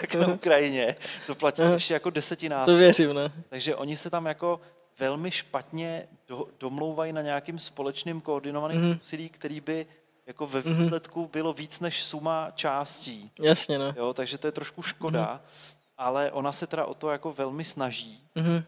[0.00, 0.96] tak na Ukrajině
[1.26, 2.66] to platí ještě jako desetináct.
[2.66, 3.32] To věřím, ne?
[3.48, 4.60] Takže oni se tam jako
[4.98, 8.98] velmi špatně do, domlouvají na nějakým společným koordinovaným mm-hmm.
[9.02, 9.86] úsilí, který by
[10.26, 10.74] jako ve mhm.
[10.74, 13.30] výsledku bylo víc než suma částí.
[13.40, 13.94] Jasně, no.
[13.96, 15.76] Jo, takže to je trošku škoda, mm-hmm.
[15.98, 18.64] ale ona se teda o to jako velmi snaží mm-hmm.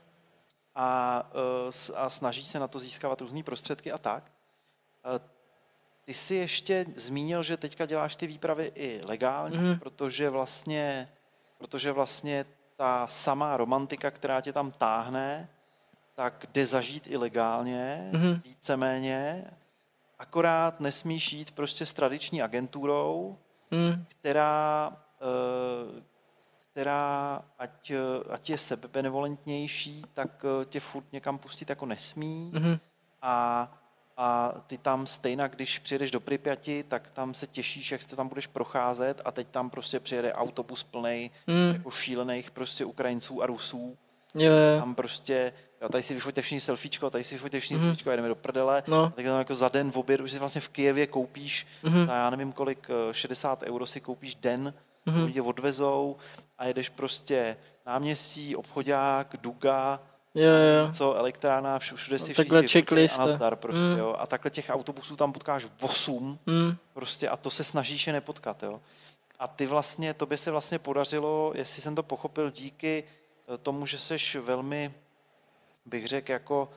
[0.75, 1.23] a,
[1.69, 4.25] e, a snaží se na to získávat různé prostředky a tak.
[4.25, 5.21] E,
[6.05, 9.79] ty jsi ještě zmínil, že teďka děláš ty výpravy i legálně, mm-hmm.
[9.79, 11.09] protože vlastně,
[11.59, 12.45] protože vlastně
[12.77, 15.49] ta samá romantika, která tě tam táhne,
[16.15, 18.43] tak jde zažít i legálně, mm-hmm.
[18.45, 19.45] víceméně,
[20.19, 23.39] akorát nesmíš jít prostě s tradiční agenturou,
[23.71, 24.05] mm.
[24.09, 26.03] která, eh,
[26.71, 27.93] která ať,
[28.31, 32.53] ať je sebebenevolentnější, tak eh, tě furt někam pustit jako nesmí.
[32.55, 32.79] Mm-hmm.
[33.23, 33.73] A
[34.17, 38.29] a ty tam stejně, když přijedeš do Pripyati, tak tam se těšíš, jak se tam
[38.29, 41.73] budeš procházet a teď tam prostě přijede autobus plný mm.
[41.73, 43.97] jako šílených prostě Ukrajinců a Rusů.
[44.35, 44.53] Jo.
[44.79, 45.53] Tam prostě,
[45.85, 47.83] jo, tady si vyfoťte všichni selfiečko, tady si vyfoťte všichni mm.
[47.83, 48.83] selfiečko, jedeme do prdele.
[48.87, 49.11] No.
[49.17, 52.07] Tak tam jako za den v oběd, už si vlastně v Kijevě koupíš, mm.
[52.07, 54.75] za já nevím kolik, 60 eh, euro si koupíš den,
[55.07, 55.33] mm.
[55.33, 56.17] tě odvezou
[56.59, 57.57] a jedeš prostě
[57.87, 60.01] náměstí, obchodák, Duga,
[60.37, 60.93] Jo, jo.
[60.93, 63.21] co elektrána, všude si no, takhle checklist.
[63.21, 63.99] A nazdar prostě, mm.
[63.99, 64.17] jo.
[64.19, 66.77] A takhle těch autobusů tam potkáš 8 mm.
[66.93, 68.81] prostě a to se snažíš je nepotkat, jo.
[69.39, 73.05] A ty vlastně, tobě se vlastně podařilo, jestli jsem to pochopil, díky
[73.55, 74.95] eh, tomu, že jsi velmi,
[75.87, 76.71] bych řekl, jako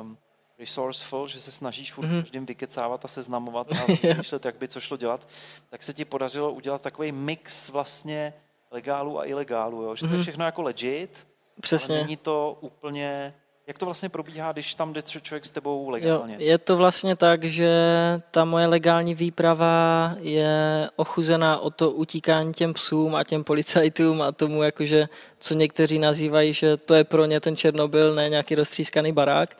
[0.00, 0.18] um,
[0.58, 2.22] resourceful, že se snažíš furt mm-hmm.
[2.22, 5.28] každým vykecávat a seznamovat a vymýšlet, jak by co šlo dělat,
[5.68, 8.34] tak se ti podařilo udělat takový mix vlastně
[8.70, 9.96] legálu a ilegálu, jo?
[9.96, 10.08] že mm-hmm.
[10.08, 10.22] to je mhm.
[10.22, 11.26] všechno jako legit,
[11.60, 11.94] Přesně.
[11.94, 13.34] Ale není to úplně...
[13.68, 16.34] Jak to vlastně probíhá, když tam jde člověk s tebou legálně?
[16.34, 17.70] Jo, je to vlastně tak, že
[18.30, 24.32] ta moje legální výprava je ochuzená o to utíkání těm psům a těm policajtům a
[24.32, 25.08] tomu, jakože,
[25.38, 29.56] co někteří nazývají, že to je pro ně ten Černobyl, ne nějaký roztřískaný barák.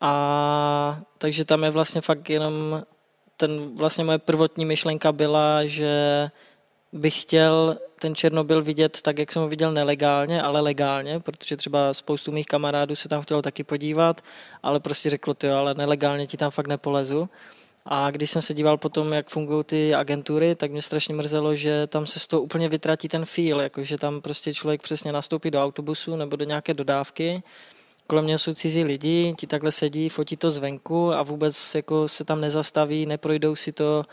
[0.00, 2.82] A takže tam je vlastně fakt jenom
[3.36, 6.30] ten, vlastně moje prvotní myšlenka byla, že
[6.92, 11.94] bych chtěl ten Černobyl vidět tak, jak jsem ho viděl nelegálně, ale legálně, protože třeba
[11.94, 14.20] spoustu mých kamarádů se tam chtělo taky podívat,
[14.62, 17.28] ale prostě řeklo to, ale nelegálně ti tam fakt nepolezu.
[17.84, 21.86] A když jsem se díval potom, jak fungují ty agentury, tak mě strašně mrzelo, že
[21.86, 25.64] tam se z toho úplně vytratí ten feel, jakože tam prostě člověk přesně nastoupí do
[25.64, 27.42] autobusu nebo do nějaké dodávky,
[28.06, 32.24] kolem mě jsou cizí lidi, ti takhle sedí, fotí to zvenku a vůbec jako se
[32.24, 34.04] tam nezastaví, neprojdou si to,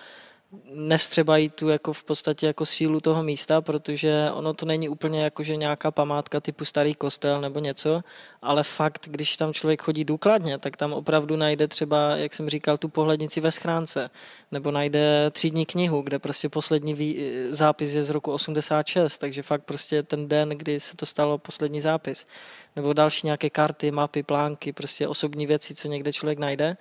[0.74, 5.44] nevstřebají tu jako v podstatě jako sílu toho místa, protože ono to není úplně jako,
[5.44, 8.02] že nějaká památka typu starý kostel nebo něco,
[8.42, 12.78] ale fakt, když tam člověk chodí důkladně, tak tam opravdu najde třeba, jak jsem říkal,
[12.78, 14.10] tu pohlednici ve schránce,
[14.52, 17.18] nebo najde třídní knihu, kde prostě poslední
[17.50, 21.82] zápis je z roku 86, takže fakt prostě ten den, kdy se to stalo poslední
[21.82, 22.28] zápis,
[22.76, 26.78] nebo další nějaké karty, mapy, plánky, prostě osobní věci, co někde člověk najde.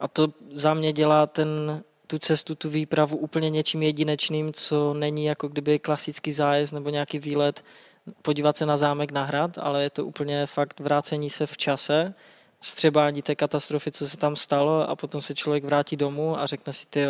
[0.00, 5.24] A to za mě dělá ten tu cestu, tu výpravu úplně něčím jedinečným, co není
[5.24, 7.64] jako kdyby klasický zájezd nebo nějaký výlet
[8.22, 12.14] podívat se na zámek na hrad, ale je to úplně fakt vrácení se v čase,
[12.60, 16.72] vstřebání té katastrofy, co se tam stalo a potom se člověk vrátí domů a řekne
[16.72, 17.06] si, ty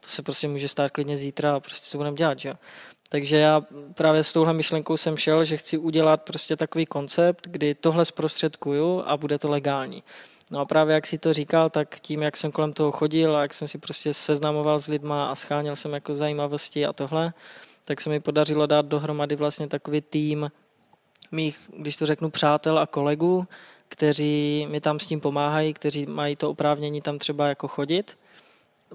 [0.00, 2.54] to se prostě může stát klidně zítra a prostě co budeme dělat, že?
[3.08, 3.62] Takže já
[3.94, 9.02] právě s touhle myšlenkou jsem šel, že chci udělat prostě takový koncept, kdy tohle zprostředkuju
[9.06, 10.02] a bude to legální.
[10.50, 13.42] No a právě jak si to říkal, tak tím, jak jsem kolem toho chodil a
[13.42, 17.32] jak jsem si prostě seznamoval s lidma a scháněl jsem jako zajímavosti a tohle,
[17.84, 20.50] tak se mi podařilo dát dohromady vlastně takový tým
[21.32, 23.46] mých, když to řeknu, přátel a kolegů,
[23.88, 28.18] kteří mi tam s tím pomáhají, kteří mají to oprávnění tam třeba jako chodit,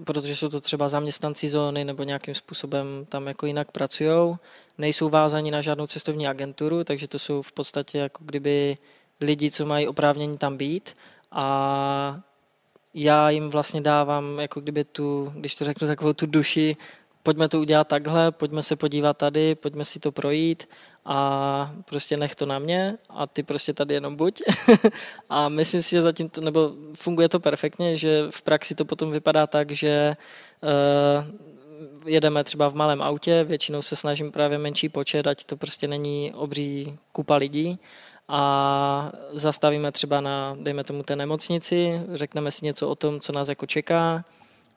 [0.03, 4.35] protože jsou to třeba zaměstnanci zóny nebo nějakým způsobem tam jako jinak pracují.
[4.77, 8.77] Nejsou vázaní na žádnou cestovní agenturu, takže to jsou v podstatě jako kdyby
[9.21, 10.95] lidi, co mají oprávnění tam být
[11.31, 12.19] a
[12.93, 16.77] já jim vlastně dávám, jako kdyby tu, když to řeknu, takovou tu duši,
[17.23, 20.69] pojďme to udělat takhle, pojďme se podívat tady, pojďme si to projít
[21.05, 24.41] a prostě nech to na mě a ty prostě tady jenom buď.
[25.29, 29.11] a myslím si, že zatím to, nebo funguje to perfektně, že v praxi to potom
[29.11, 30.17] vypadá tak, že
[30.63, 31.49] uh,
[32.05, 36.33] jedeme třeba v malém autě, většinou se snažím právě menší počet, ať to prostě není
[36.33, 37.79] obří kupa lidí,
[38.31, 43.47] a zastavíme třeba na, dejme tomu, té nemocnici, řekneme si něco o tom, co nás
[43.47, 44.25] jako čeká,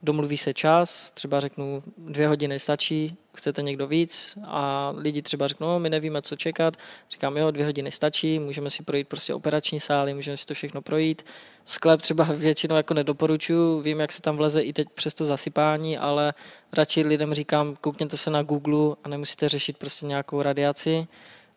[0.03, 4.39] domluví se čas, třeba řeknu dvě hodiny stačí, chcete někdo víc?
[4.45, 6.77] A lidi třeba řeknou, no, my nevíme, co čekat,
[7.11, 10.83] říkám, jo, dvě hodiny stačí, můžeme si projít prostě operační sály, můžeme si to všechno
[10.83, 11.23] projít.
[11.65, 15.99] Sklep třeba většinou jako nedoporučuji, vím, jak se tam vleze i teď přes to zasypání,
[15.99, 16.35] ale
[16.73, 21.07] radši lidem říkám, koukněte se na Google a nemusíte řešit prostě nějakou radiaci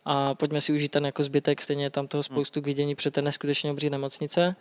[0.06, 2.24] a pojďme si užít ten jako zbytek, stejně je tam toho hmm.
[2.24, 4.56] spoustu k vidění před té neskutečně obří nemocnice.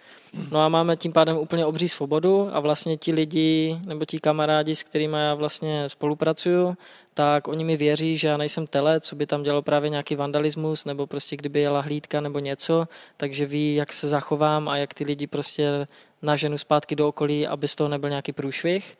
[0.51, 4.75] No a máme tím pádem úplně obří svobodu a vlastně ti lidi nebo ti kamarádi,
[4.75, 6.77] s kterými já vlastně spolupracuju,
[7.15, 10.85] tak oni mi věří, že já nejsem tele, co by tam dělalo právě nějaký vandalismus,
[10.85, 15.05] nebo prostě kdyby jela hlídka nebo něco, takže ví, jak se zachovám a jak ty
[15.05, 15.87] lidi prostě
[16.23, 18.97] naženu zpátky do okolí, aby z toho nebyl nějaký průšvih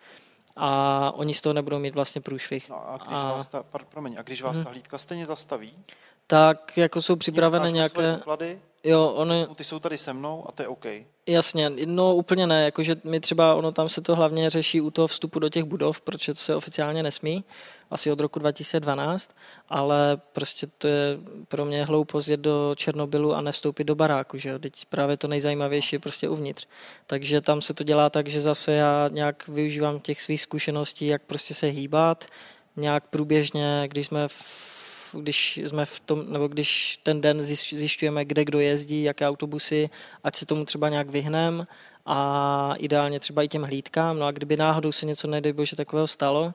[0.57, 2.71] a oni z toho nebudou mít vlastně průšvih.
[2.71, 3.33] No a když, a...
[3.33, 4.65] Vás ta, promiň, a když vás hmm.
[4.65, 5.69] ta hlídka stejně zastaví,
[6.27, 8.13] tak jako jsou připravené nějaké...
[8.13, 10.85] Doklady, Jo, oni, Ty jsou tady se mnou a to je OK.
[11.27, 15.07] Jasně, no úplně ne, jakože my třeba, ono tam se to hlavně řeší u toho
[15.07, 17.45] vstupu do těch budov, protože to se oficiálně nesmí,
[17.91, 19.31] asi od roku 2012,
[19.69, 21.19] ale prostě to je
[21.49, 25.29] pro mě hloupost jet do Černobylu a nevstoupit do baráku, že jo, teď právě to
[25.29, 26.67] nejzajímavější je prostě uvnitř.
[27.07, 31.23] Takže tam se to dělá tak, že zase já nějak využívám těch svých zkušeností, jak
[31.23, 32.25] prostě se hýbat,
[32.77, 34.74] nějak průběžně, když jsme v
[35.21, 39.91] když jsme v tom, nebo když ten den zjišťujeme, kde kdo jezdí, jaké autobusy,
[40.25, 41.67] ať se tomu třeba nějak vyhnem
[42.07, 44.19] a ideálně třeba i těm hlídkám.
[44.19, 46.55] No a kdyby náhodou se něco, nedej bože, takového stalo,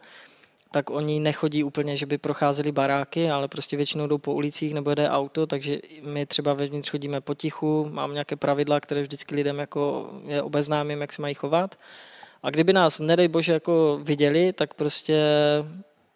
[0.72, 4.90] tak oni nechodí úplně, že by procházeli baráky, ale prostě většinou jdou po ulicích nebo
[4.90, 10.10] jede auto, takže my třeba vevnitř chodíme potichu, mám nějaké pravidla, které vždycky lidem jako
[10.28, 11.76] je obeznámím, jak se mají chovat.
[12.44, 15.24] A kdyby nás, nedej bože, jako viděli, tak prostě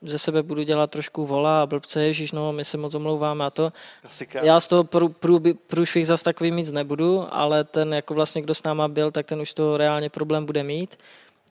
[0.03, 3.49] ze sebe budu dělat trošku vola a blbce, ježíš, no, my se moc omlouváme a
[3.49, 3.73] to.
[4.01, 4.43] Klasika.
[4.43, 8.55] Já z toho prů, prů, průšvih zas takový mít nebudu, ale ten, jako vlastně, kdo
[8.55, 10.97] s náma byl, tak ten už to reálně problém bude mít.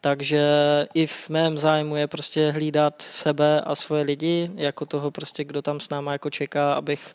[0.01, 0.43] Takže
[0.95, 5.63] i v mém zájmu je prostě hlídat sebe a svoje lidi, jako toho prostě, kdo
[5.63, 7.15] tam s náma jako čeká, abych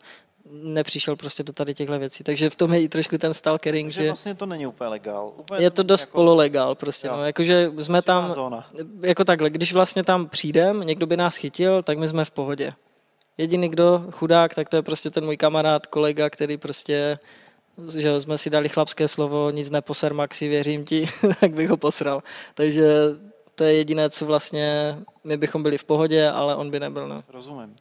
[0.52, 2.24] nepřišel prostě do tady těchto věcí.
[2.24, 3.88] Takže v tom je i trošku ten stalkering.
[3.88, 5.32] Takže že vlastně to není úplně legál.
[5.36, 6.12] Úplně je to dost jako...
[6.12, 7.08] pololegál prostě.
[7.08, 7.24] No.
[7.24, 8.68] Jakože jsme tam, zóna.
[9.02, 12.72] jako takhle, když vlastně tam přijdem, někdo by nás chytil, tak my jsme v pohodě.
[13.38, 17.18] Jediný, kdo chudák, tak to je prostě ten můj kamarád, kolega, který prostě
[17.98, 21.06] že jsme si dali chlapské slovo, nic neposer Maxi, věřím ti,
[21.40, 22.22] tak bych ho posral.
[22.54, 22.94] Takže
[23.54, 27.08] to je jediné, co vlastně my bychom byli v pohodě, ale on by nebyl.
[27.08, 27.20] No.
[27.28, 27.74] Rozumím.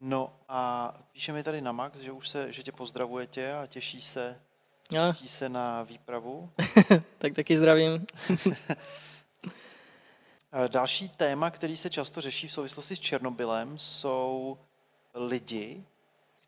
[0.00, 3.66] No a píše mi tady na Max, že už se, že tě pozdravuje tě a
[3.66, 4.40] těší se,
[4.92, 5.12] no.
[5.12, 6.50] těší se na výpravu.
[7.18, 8.06] tak taky zdravím.
[10.68, 14.58] Další téma, který se často řeší v souvislosti s Černobylem, jsou
[15.14, 15.84] lidi,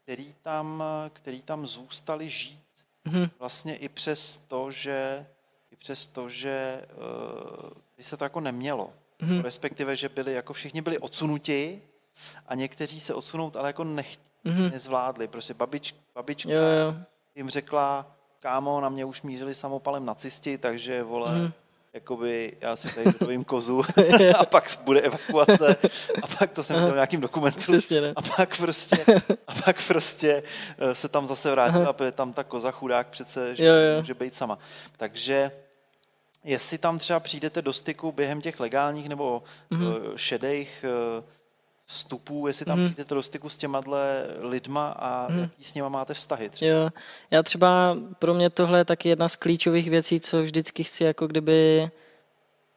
[0.02, 2.60] který tam, který tam zůstali žít.
[3.06, 3.30] Mm-hmm.
[3.38, 5.26] Vlastně i přes to, že,
[5.70, 8.92] i přes to, že uh, by se to jako nemělo.
[9.20, 9.42] Mm-hmm.
[9.42, 11.82] Respektive, že byli, jako všichni byli odsunuti
[12.46, 14.72] a někteří se odsunout, ale jako nech, mm-hmm.
[14.72, 15.28] nezvládli.
[15.28, 16.94] Prostě babič, babička jo, jo.
[17.34, 18.06] jim řekla,
[18.40, 21.52] kámo, na mě už mířili samopalem nacisti, takže vole, mm-hmm.
[21.92, 23.82] jakoby já si tady dovím kozu
[24.38, 25.76] a pak bude evakuace
[26.22, 28.12] a pak to jsem viděl nějakým dokumentu Přesně, ne?
[28.16, 29.04] a pak prostě
[29.46, 30.42] a pak prostě
[30.78, 34.00] eh, se tam zase vrátila, protože tam ta koza chudák přece, že jo, jo.
[34.00, 34.58] může být sama.
[34.96, 35.50] Takže
[36.44, 39.42] jestli tam třeba přijdete do styku během těch legálních nebo
[39.72, 40.16] mm-hmm.
[40.16, 41.22] šedejch eh,
[41.90, 42.88] vstupů, jestli tam hmm.
[42.88, 43.82] přijdete do styku s těma
[44.40, 45.40] lidma a hmm.
[45.40, 46.50] jaký s nima máte vztahy.
[46.50, 46.70] Třeba.
[46.70, 46.90] Jo,
[47.30, 51.26] já třeba, pro mě tohle je taky jedna z klíčových věcí, co vždycky chci jako
[51.26, 51.90] kdyby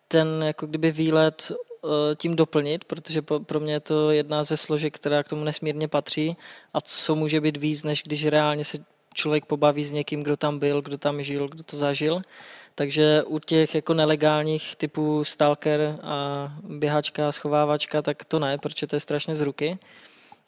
[0.07, 1.51] ten jako kdyby výlet
[1.81, 5.87] uh, tím doplnit, protože pro mě je to jedna ze složek, která k tomu nesmírně
[5.87, 6.37] patří
[6.73, 8.77] a co může být víc, než když reálně se
[9.13, 12.21] člověk pobaví s někým, kdo tam byl, kdo tam žil, kdo to zažil.
[12.75, 18.95] Takže u těch jako nelegálních typů stalker a běhačka, schovávačka, tak to ne, protože to
[18.95, 19.79] je strašně z ruky.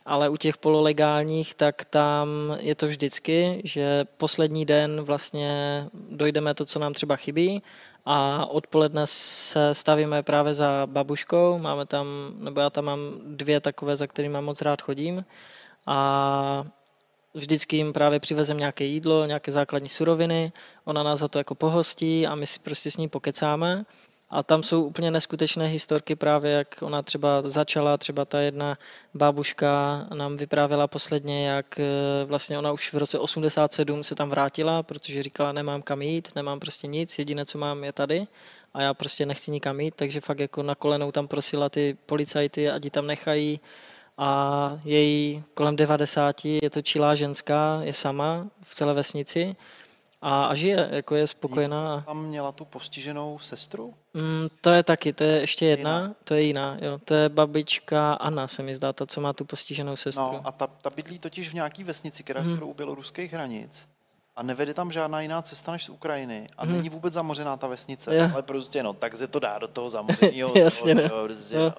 [0.06, 2.28] Ale u těch pololegálních, tak tam
[2.60, 7.64] je to vždycky, že poslední den vlastně dojdeme to, co nám třeba chybí
[8.06, 11.60] a odpoledne se stavíme právě za babuškou.
[11.60, 12.08] Máme tam,
[12.40, 15.26] nebo já tam mám dvě takové, za kterými moc rád chodím.
[15.86, 16.64] A
[17.34, 20.52] vždycky jim právě přivezem nějaké jídlo, nějaké základní suroviny,
[20.86, 23.86] ona nás za to jako pohostí a my si prostě s ní pokecáme.
[24.30, 28.78] A tam jsou úplně neskutečné historky právě, jak ona třeba začala, třeba ta jedna
[29.14, 31.86] bábuška nám vyprávěla posledně, jak eh,
[32.26, 36.60] vlastně ona už v roce 87 se tam vrátila, protože říkala, nemám kam jít, nemám
[36.60, 38.28] prostě nic, jediné, co mám, je tady
[38.74, 42.70] a já prostě nechci nikam jít, takže fakt jako na kolenou tam prosila ty policajty,
[42.70, 43.60] ať ji tam nechají,
[44.18, 49.56] a její kolem 90 je to čilá ženská, je sama v celé vesnici
[50.22, 52.02] a, a žije, jako je spokojená.
[52.02, 53.94] Tam měla tu postiženou sestru?
[54.14, 56.16] Mm, to je taky, to je ještě jedna, jiná.
[56.24, 57.00] to je jiná, jo.
[57.06, 60.24] To je babička Anna, se mi zdá, ta, co má tu postiženou sestru.
[60.24, 62.56] No a ta, ta bydlí totiž v nějaký vesnici, která je mm.
[62.56, 63.88] skoro u běloruských hranic
[64.36, 66.76] a nevede tam žádná jiná cesta než z Ukrajiny a hmm.
[66.76, 68.30] není vůbec zamořená ta vesnice, jo.
[68.34, 70.54] ale prostě no, tak se to dá do toho zamořeného.
[70.56, 71.74] Jasně, toho, toho, prostě, no.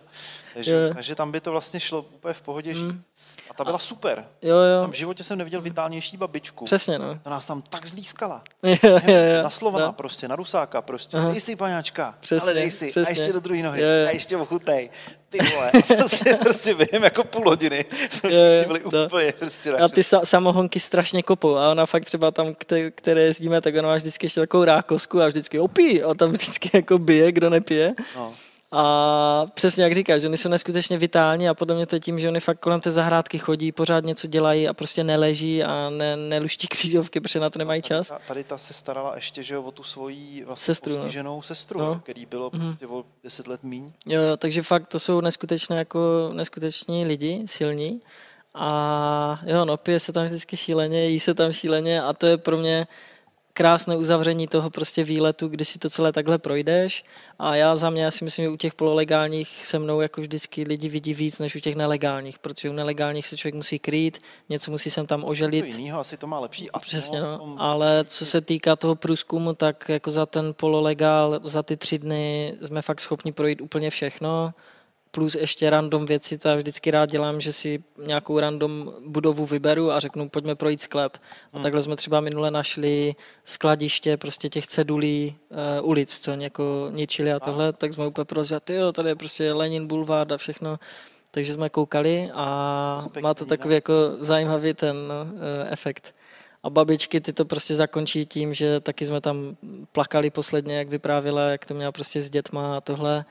[0.55, 2.74] takže, takže tam by to vlastně šlo úplně v pohodě.
[2.74, 3.02] Hmm.
[3.50, 4.26] A ta byla super.
[4.42, 4.82] Jo, jo.
[4.82, 6.64] Jsem v životě jsem neviděl vitálnější babičku.
[6.64, 7.18] Přesně, no.
[7.22, 8.42] To nás tam tak zlískala.
[8.62, 9.42] Jo, jo, jo.
[9.42, 9.92] Na Slovana no.
[9.92, 11.16] prostě, na Rusáka prostě.
[11.16, 11.30] Aha.
[11.30, 12.88] Dej si, paňáčka, přesně, ale dej si.
[12.88, 13.14] Přesně.
[13.14, 13.82] A ještě do druhé nohy.
[13.82, 14.09] Jo, jo.
[14.09, 14.90] A ještě ochutej.
[15.39, 15.70] Ty vole.
[15.70, 19.05] A prostě, prostě během jako půl hodiny jsme všichni byli no.
[19.07, 21.57] úplně prostě A ty sa- samohonky strašně kopou.
[21.57, 22.55] A ona fakt třeba tam,
[22.95, 26.03] které jezdíme, tak ona má vždycky ještě takovou rákosku a vždycky opí.
[26.03, 27.95] A tam vždycky jako bije, kdo nepije.
[28.16, 28.32] No.
[28.72, 32.20] A přesně jak říkáš, že oni jsou neskutečně vitální a podle mě to je tím,
[32.20, 36.16] že oni fakt kolem té zahrádky chodí, pořád něco dělají a prostě neleží a ne,
[36.16, 38.08] neluští křížovky, protože na to nemají čas.
[38.08, 40.96] Tady ta, tady ta se starala ještě že o tu svoji vlastně Sestru, no.
[40.98, 41.86] postiženou sestru, No.
[41.86, 42.00] no.
[42.00, 43.92] který bylo prostě o deset let míň.
[44.06, 48.00] Jo, jo, takže fakt to jsou neskutečné jako neskuteční lidi, silní.
[48.54, 52.36] A jo, no, pije se tam vždycky šíleně, jí se tam šíleně a to je
[52.38, 52.86] pro mě
[53.55, 57.05] krásné uzavření toho prostě výletu, kdy si to celé takhle projdeš.
[57.38, 60.62] A já za mě, já si myslím, že u těch pololegálních se mnou jako vždycky
[60.62, 64.70] lidi vidí víc, než u těch nelegálních, protože u nelegálních se člověk musí krýt, něco
[64.70, 65.64] musí sem tam oželit.
[65.78, 67.38] jiného asi to má lepší a Přesně, no.
[67.38, 71.98] tom- ale co se týká toho průzkumu, tak jako za ten pololegál, za ty tři
[71.98, 74.55] dny jsme fakt schopni projít úplně všechno,
[75.14, 79.92] plus ještě random věci, to já vždycky rád dělám, že si nějakou random budovu vyberu
[79.92, 81.16] a řeknu, pojďme projít sklep.
[81.52, 85.36] A takhle jsme třeba minule našli skladiště prostě těch cedulí
[85.80, 89.16] uh, ulic, co oni jako ničili a tohle, tak jsme úplně prostě, jo, tady je
[89.16, 90.78] prostě Lenin Boulevard a všechno.
[91.30, 96.14] Takže jsme koukali a má to takový jako zajímavý ten eh, efekt.
[96.62, 99.56] A babičky ty to prostě zakončí tím, že taky jsme tam
[99.92, 103.24] plakali posledně, jak vyprávěla, jak to měla prostě s dětma a tohle.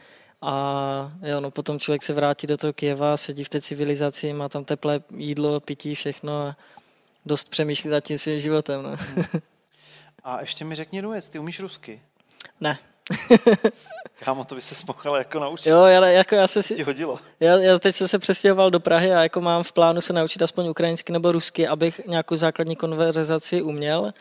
[0.46, 4.50] A jo, no potom člověk se vrátí do toho Kieva, sedí v té civilizaci, má
[4.50, 6.56] tam teplé jídlo, pití, všechno a
[7.26, 8.84] dost přemýšlí nad tím svým životem.
[8.84, 8.96] No.
[10.24, 12.02] A ještě mi řekni jednu věc, ty umíš rusky?
[12.62, 12.78] ne.
[14.20, 15.70] Kámo, to by se mohl jako naučit.
[15.70, 17.20] Jo, ale jako já se si, Ti hodilo.
[17.40, 20.42] Já, já teď jsem se přestěhoval do Prahy a jako mám v plánu se naučit
[20.42, 24.12] aspoň ukrajinsky nebo rusky, abych nějakou základní konverzaci uměl.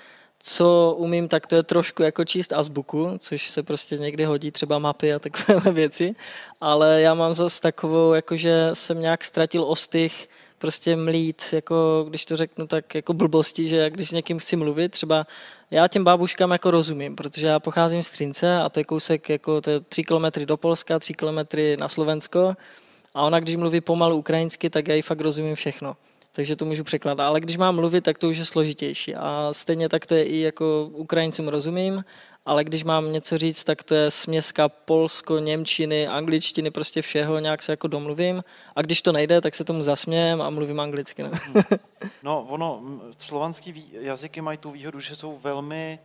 [0.45, 4.79] Co umím, tak to je trošku jako číst azbuku, což se prostě někdy hodí, třeba
[4.79, 6.15] mapy a takové věci.
[6.61, 10.29] Ale já mám zase takovou, jakože jsem nějak ztratil ostych,
[10.59, 14.93] prostě mlít, jako když to řeknu tak jako blbosti, že když s někým chci mluvit,
[14.93, 15.27] třeba
[15.71, 19.61] já těm bábuškám jako rozumím, protože já pocházím z Třince a to je kousek jako
[19.61, 22.55] to je tři kilometry do Polska, tři kilometry na Slovensko
[23.15, 25.97] a ona, když mluví pomalu ukrajinsky, tak já jí fakt rozumím všechno.
[26.35, 27.25] Takže to můžu překládat.
[27.27, 29.15] Ale když mám mluvit, tak to už je složitější.
[29.15, 32.05] A stejně tak to je i jako Ukrajincům rozumím,
[32.47, 37.63] ale když mám něco říct, tak to je směska polsko, němčiny, angličtiny, prostě všeho, nějak
[37.63, 38.45] se jako domluvím.
[38.77, 41.23] A když to nejde, tak se tomu zasmějem a mluvím anglicky.
[41.23, 41.31] No.
[42.23, 42.83] No, ono,
[43.19, 45.99] slovanský jazyky mají tu výhodu, že jsou velmi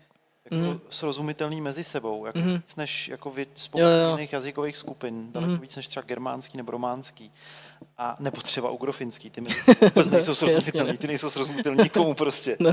[0.52, 0.80] jako Mhm.
[0.90, 3.34] srozumitelný mezi sebou, jako víc než jako
[3.76, 4.12] jo.
[4.12, 7.32] jiných jazykových skupin, daleko víc než třeba germánský nebo románský.
[7.98, 9.42] A nebo třeba ugrofinský, ty
[9.82, 12.58] vůbec nejsou srozumitelný, ty nejsou srozumitelný nikomu prostě.
[12.60, 12.72] No.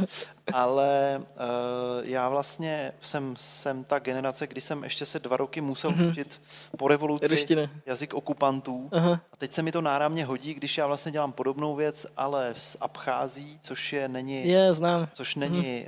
[0.53, 5.95] Ale uh, já vlastně jsem, jsem ta generace, kdy jsem ještě se dva roky musel
[6.11, 6.41] učit
[6.79, 7.63] po revoluci Ruština.
[7.87, 8.89] jazyk okupantů.
[8.93, 9.21] Aha.
[9.33, 12.79] A teď se mi to náramně hodí, když já vlastně dělám podobnou věc, ale s
[12.81, 15.09] Abchází, což je není, Je, znám.
[15.13, 15.87] což není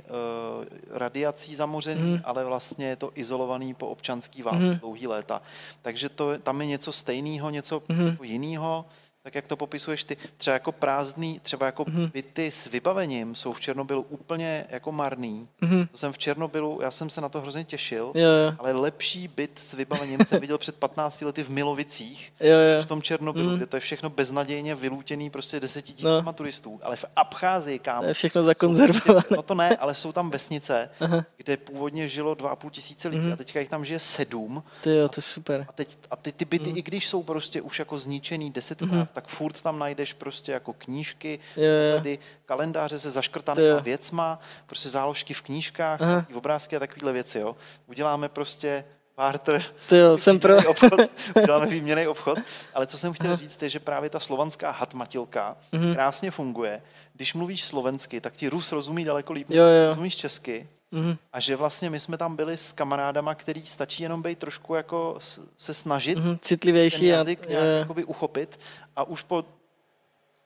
[0.59, 0.65] uh,
[0.97, 5.41] radiací zamořený, ale vlastně je to izolovaný po občanský válce dlouhý léta.
[5.81, 8.85] Takže to, tam je něco stejného, něco jako jiného.
[9.27, 13.59] Tak jak to popisuješ ty, třeba jako prázdný, třeba jako byty s vybavením jsou v
[13.59, 15.47] Černobylu úplně jako marný.
[15.91, 18.53] To jsem v Černobylu, já jsem se na to hrozně těšil, Jo, jo.
[18.59, 22.83] ale lepší byt s vybavením jsem viděl před 15 lety v Milovicích, Jo, jo.
[22.83, 26.33] v tom Černobylu, kde to je všechno beznadějně vylútěný prostě desetitisícima No.
[26.33, 26.79] turistů.
[26.83, 29.13] Ale v Abcházii, kámo, To je všechno zakonzervované.
[29.13, 30.89] prostě- No to ne, ale jsou tam vesnice,
[31.37, 34.63] kde původně žilo 2,5 tisíce lidí a teďka jich tam žije sedm.
[34.83, 35.65] Ty jo, to je super.
[35.69, 39.27] A, teď, a ty, ty byty, i když jsou prostě už jako zničený desetkrát, tak
[39.27, 45.99] furt tam najdeš prostě jako knížky, pohledy, kalendáře se zaškrtanými věcma, prostě záložky v knížkách,
[46.33, 47.39] obrázky a takovéhle věci.
[47.39, 47.55] Jo.
[47.87, 48.83] Uděláme prostě
[49.17, 50.57] barter, Ty jo, jsem pro.
[50.69, 50.99] obchod,
[51.41, 52.37] uděláme výměný obchod,
[52.73, 55.93] ale co jsem chtěl říct je, že právě ta slovanská hatmatilka Mhm.
[55.93, 56.81] krásně funguje.
[57.13, 59.87] Když mluvíš slovensky, tak ti Rus rozumí daleko líp, Jo, jo.
[59.89, 60.67] rozumíš česky.
[60.91, 61.17] Mhm.
[61.33, 65.19] A že vlastně my jsme tam byli s kamarádama, který stačí jenom být trošku jako
[65.57, 68.59] se snažit Mhm, ten Citlivější a jazyk jo, nějak jakoby uchopit
[68.97, 69.45] a už po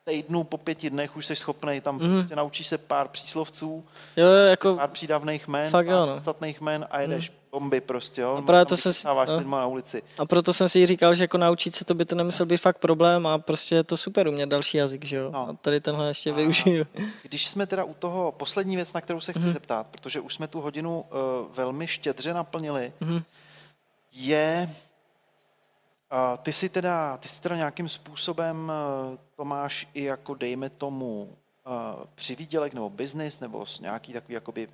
[0.06, 2.18] týdnu, po pěti dnech už jsi schopný tam Mhm.
[2.20, 3.84] prostě naučíš se pár příslovců,
[4.18, 6.14] jo, jo, jako pár přídavných jmen, Fakt pár jo, no.
[6.14, 8.36] podstatných jmen a jedeš bomby prostě, jo.
[8.36, 9.44] A právě Tam to jsem si- no.
[9.52, 10.04] na ulici.
[10.18, 12.78] A proto jsem si říkal, že jako naučit se to by to nemusel být fakt
[12.78, 15.32] problém a prostě je to super umět další jazyk, že jo.
[15.32, 15.50] No.
[15.50, 16.86] A tady tenhle ještě A- využiju.
[17.24, 19.52] Když jsme teda u toho, poslední věc, na kterou se chci Mhm.
[19.52, 23.22] zeptat, protože už jsme tu hodinu uh, velmi štědře naplnili, Mhm.
[24.14, 24.70] je,
[26.38, 28.72] ty si teda, ty si teda nějakým způsobem
[29.12, 34.68] uh, to máš i jako dejme tomu uh, přivídělek nebo biznis nebo nějaký takový jakoby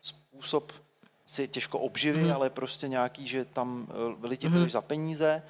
[0.00, 0.72] způsob
[1.26, 2.32] si těžko obživy, Mhm.
[2.34, 3.86] ale prostě nějaký, že tam
[4.18, 5.42] uh, lidi mm za peníze.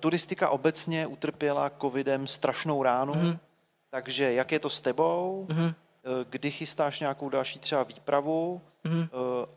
[0.00, 3.38] Turistika obecně utrpěla covidem strašnou ránu, Mhm.
[3.90, 5.46] takže jak je to s tebou?
[5.50, 5.74] Eh,
[6.30, 8.60] Kdy chystáš nějakou další třeba výpravu?
[8.86, 9.08] Mm-hmm.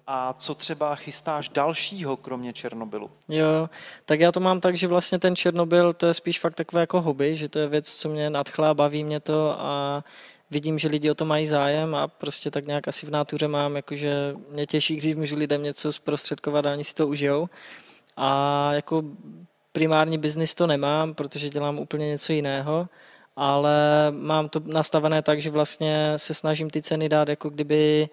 [0.08, 3.10] A co třeba chystáš dalšího, kromě Černobylu?
[3.28, 3.70] Jo,
[4.06, 7.02] tak já to mám tak, že vlastně ten Černobyl, to je spíš fakt takové jako
[7.02, 10.04] hobby, že to je věc, co mě nadchlá, baví mě to a
[10.52, 13.76] vidím, že lidi o to mají zájem a prostě tak nějak asi v nátuře mám,
[13.76, 17.50] jakože mě těší, když můžu lidem něco zprostředkovat a oni si to užijou.
[18.18, 19.04] A jako
[19.72, 22.88] primární biznis to nemám, protože dělám úplně něco jiného,
[23.36, 23.78] ale
[24.12, 28.10] mám to nastavené tak, že vlastně se snažím ty ceny dát jako kdyby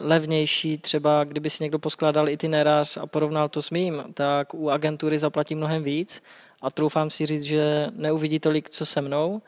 [0.00, 5.18] levnější, třeba kdyby si někdo poskládal itinerář a porovnal to s mým, tak u agentury
[5.18, 6.22] zaplatí mnohem víc.
[6.62, 9.42] A troufám si říct, že neuvidí tolik, co se mnou,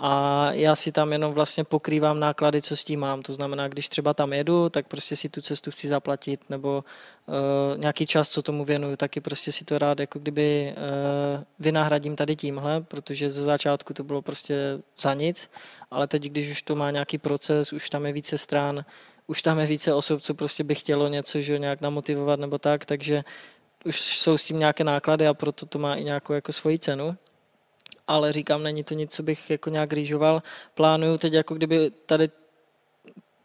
[0.00, 3.22] a já si tam jenom vlastně pokrývám náklady, co s tím mám.
[3.22, 6.84] To znamená, když třeba tam jedu, tak prostě si tu cestu chci zaplatit, nebo
[7.26, 12.16] uh, nějaký čas, co tomu věnuju, taky prostě si to rád jako kdyby uh, vynahradím
[12.16, 15.50] tady tímhle, protože ze začátku to bylo prostě za nic,
[15.90, 18.84] ale teď, když už to má nějaký proces, už tam je více stran,
[19.28, 22.84] už tam je více osob, co prostě by chtělo něco, že nějak namotivovat nebo tak,
[22.84, 23.24] takže
[23.84, 27.16] už jsou s tím nějaké náklady a proto to má i nějakou jako svoji cenu
[28.08, 30.42] ale říkám, není to nic, co bych jako nějak rýžoval.
[30.74, 32.28] Plánuju teď jako kdyby tady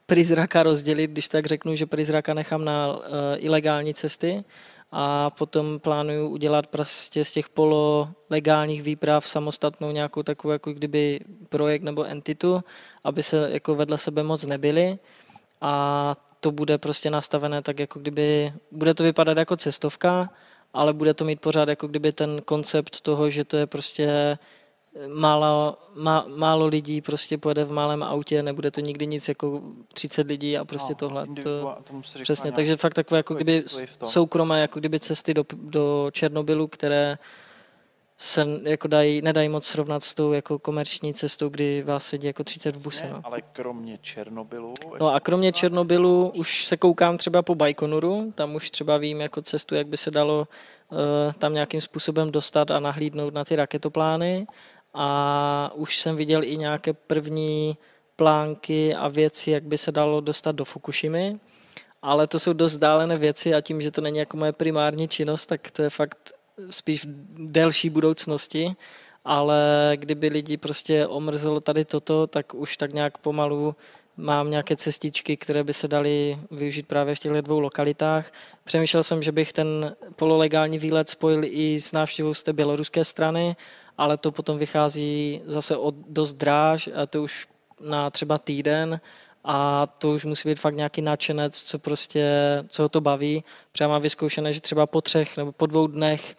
[0.05, 3.03] prizraka rozdělit, když tak řeknu, že prizraka nechám na uh,
[3.37, 4.43] ilegální cesty
[4.91, 11.19] a potom plánuju udělat prostě z těch pololegálních výprav samostatnou nějakou takovou jako kdyby
[11.49, 12.63] projekt nebo entitu,
[13.03, 14.99] aby se jako vedle sebe moc nebyly
[15.63, 20.29] a to bude prostě nastavené tak jako kdyby, bude to vypadat jako cestovka,
[20.73, 24.37] ale bude to mít pořád jako kdyby ten koncept toho, že to je prostě eh,
[25.07, 29.61] málo, má, málo lidí prostě pojede v malém autě, nebude to nikdy nic jako
[29.93, 31.27] 30 lidí a prostě no, tohle.
[31.43, 31.77] To,
[32.23, 33.63] přesně, takže fakt takové jako kdyby
[34.03, 37.17] soukromé jako kdyby cesty do, do Černobylu, které
[38.23, 42.43] se jako dají, nedají moc srovnat s tou jako komerční cestou, kdy vás sedí jako
[42.43, 43.09] 30 v buse.
[43.11, 43.21] No.
[43.23, 44.73] Ale kromě Černobylu?
[44.99, 49.41] No a kromě Černobylu už se koukám třeba po Bajkonuru, tam už třeba vím jako
[49.41, 50.47] cestu, jak by se dalo
[50.91, 50.97] uh,
[51.33, 54.47] tam nějakým způsobem dostat a nahlídnout na ty raketoplány
[54.93, 57.77] a už jsem viděl i nějaké první
[58.15, 61.39] plánky a věci, jak by se dalo dostat do Fukushimy,
[62.01, 65.45] ale to jsou dost dálené věci a tím, že to není jako moje primární činnost,
[65.45, 66.33] tak to je fakt
[66.69, 68.75] spíš v delší budoucnosti,
[69.25, 73.75] ale kdyby lidi prostě omrzelo tady toto, tak už tak nějak pomalu
[74.17, 78.31] mám nějaké cestičky, které by se daly využít právě v těchto dvou lokalitách.
[78.63, 83.55] Přemýšlel jsem, že bych ten pololegální výlet spojil i s návštěvou z té běloruské strany,
[83.97, 87.47] ale to potom vychází zase od dost dráž a to už
[87.81, 88.99] na třeba týden
[89.43, 92.29] a to už musí být fakt nějaký nadšenec, co prostě,
[92.67, 93.43] co ho to baví.
[93.71, 96.35] Třeba mám vyzkoušené, že třeba po třech nebo po dvou dnech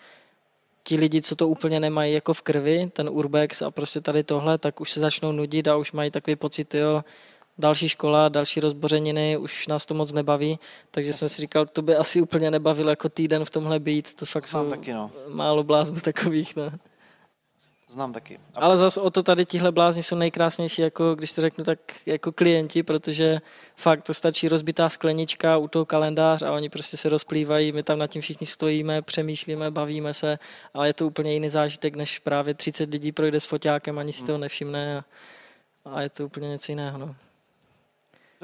[0.83, 4.59] ti lidi, co to úplně nemají jako v krvi, ten urbex a prostě tady tohle,
[4.59, 7.05] tak už se začnou nudit a už mají takový pocit, jo,
[7.59, 10.59] další škola, další rozbořeniny, už nás to moc nebaví,
[10.91, 14.27] takže jsem si říkal, to by asi úplně nebavilo jako týden v tomhle být, to
[14.27, 15.11] fakt Znám jsou taky, no.
[15.29, 16.73] málo bláznů takových, no.
[17.95, 18.39] Znám taky.
[18.55, 21.79] A Ale zase o to tady tihle blázni jsou nejkrásnější, jako když to řeknu tak
[22.07, 23.41] jako klienti, protože
[23.77, 27.99] fakt to stačí rozbitá sklenička u toho kalendář a oni prostě se rozplývají, my tam
[27.99, 30.39] nad tím všichni stojíme, přemýšlíme, bavíme se,
[30.75, 34.21] ale je to úplně jiný zážitek, než právě 30 lidí projde s foťákem, ani si
[34.21, 34.27] hmm.
[34.27, 35.05] toho nevšimne a,
[35.91, 36.99] a je to úplně něco jiného.
[36.99, 37.15] No.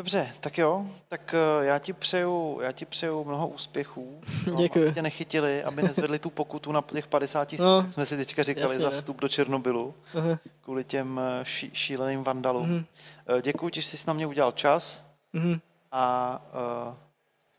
[0.01, 4.21] Dobře, tak jo, tak eh, já ti přeju, já ti přeju mnoho úspěchů.
[4.47, 4.85] No, Děkuji.
[4.85, 8.73] Aby tě nechytili, aby nezvedli tu pokutu na těch 50 no, jsme si teďka říkali
[8.73, 10.39] jasně, za vstup do Černobylu, uh-huh.
[10.61, 12.87] kvůli těm eh, ší, šíleným vandalům.
[13.29, 13.43] Uh-huh.
[13.43, 15.05] Děkuji ti, že jsi na mě udělal čas
[15.35, 15.61] uh-huh.
[15.93, 16.43] a,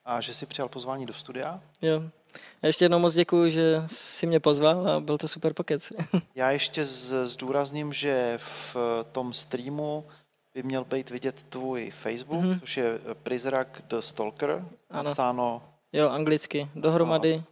[0.05, 1.59] a že jsi přijal pozvání do studia.
[1.81, 2.03] Jo.
[2.61, 5.93] Já ještě jednou moc děkuji, že jsi mě pozval a byl to super pokec.
[6.35, 8.39] Já ještě zdůrazním, že
[8.73, 8.75] v
[9.11, 10.05] tom streamu
[10.53, 12.59] by měl být vidět tvůj Facebook, mm-hmm.
[12.59, 15.03] což je Prizrak the Stalker, ano.
[15.03, 15.61] napsáno...
[15.93, 17.43] Jo, anglicky, dohromady.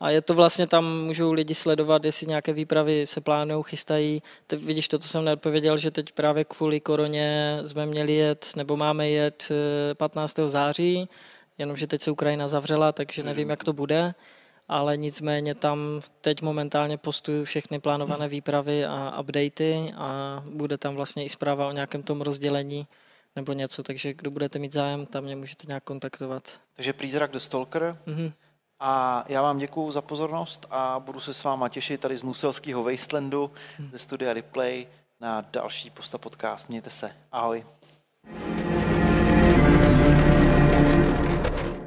[0.00, 4.22] A je to vlastně tam, můžou lidi sledovat, jestli nějaké výpravy se plánují, chystají.
[4.46, 8.76] Te, vidíš, to, co jsem neodpověděl, že teď právě kvůli koroně jsme měli jet, nebo
[8.76, 9.48] máme jet
[9.94, 10.38] 15.
[10.38, 11.08] Eh, září,
[11.58, 14.14] jenomže teď se Ukrajina zavřela, takže nevím, jak to bude
[14.68, 21.24] ale nicméně tam teď momentálně postuju všechny plánované výpravy a updaty a bude tam vlastně
[21.24, 22.86] i zpráva o nějakém tom rozdělení
[23.36, 26.60] nebo něco, takže kdo budete mít zájem, tam mě můžete nějak kontaktovat.
[26.76, 27.96] Takže Prízrak the Stalker.
[28.06, 28.32] Mm-hmm.
[28.80, 32.84] A já vám děkuji za pozornost a budu se s váma těšit tady z Nuselského
[32.84, 33.50] Wastelandu,
[33.92, 34.86] ze studia Replay
[35.20, 36.68] na další Posta podcast.
[36.68, 37.16] Mějte se.
[37.32, 37.64] Ahoj.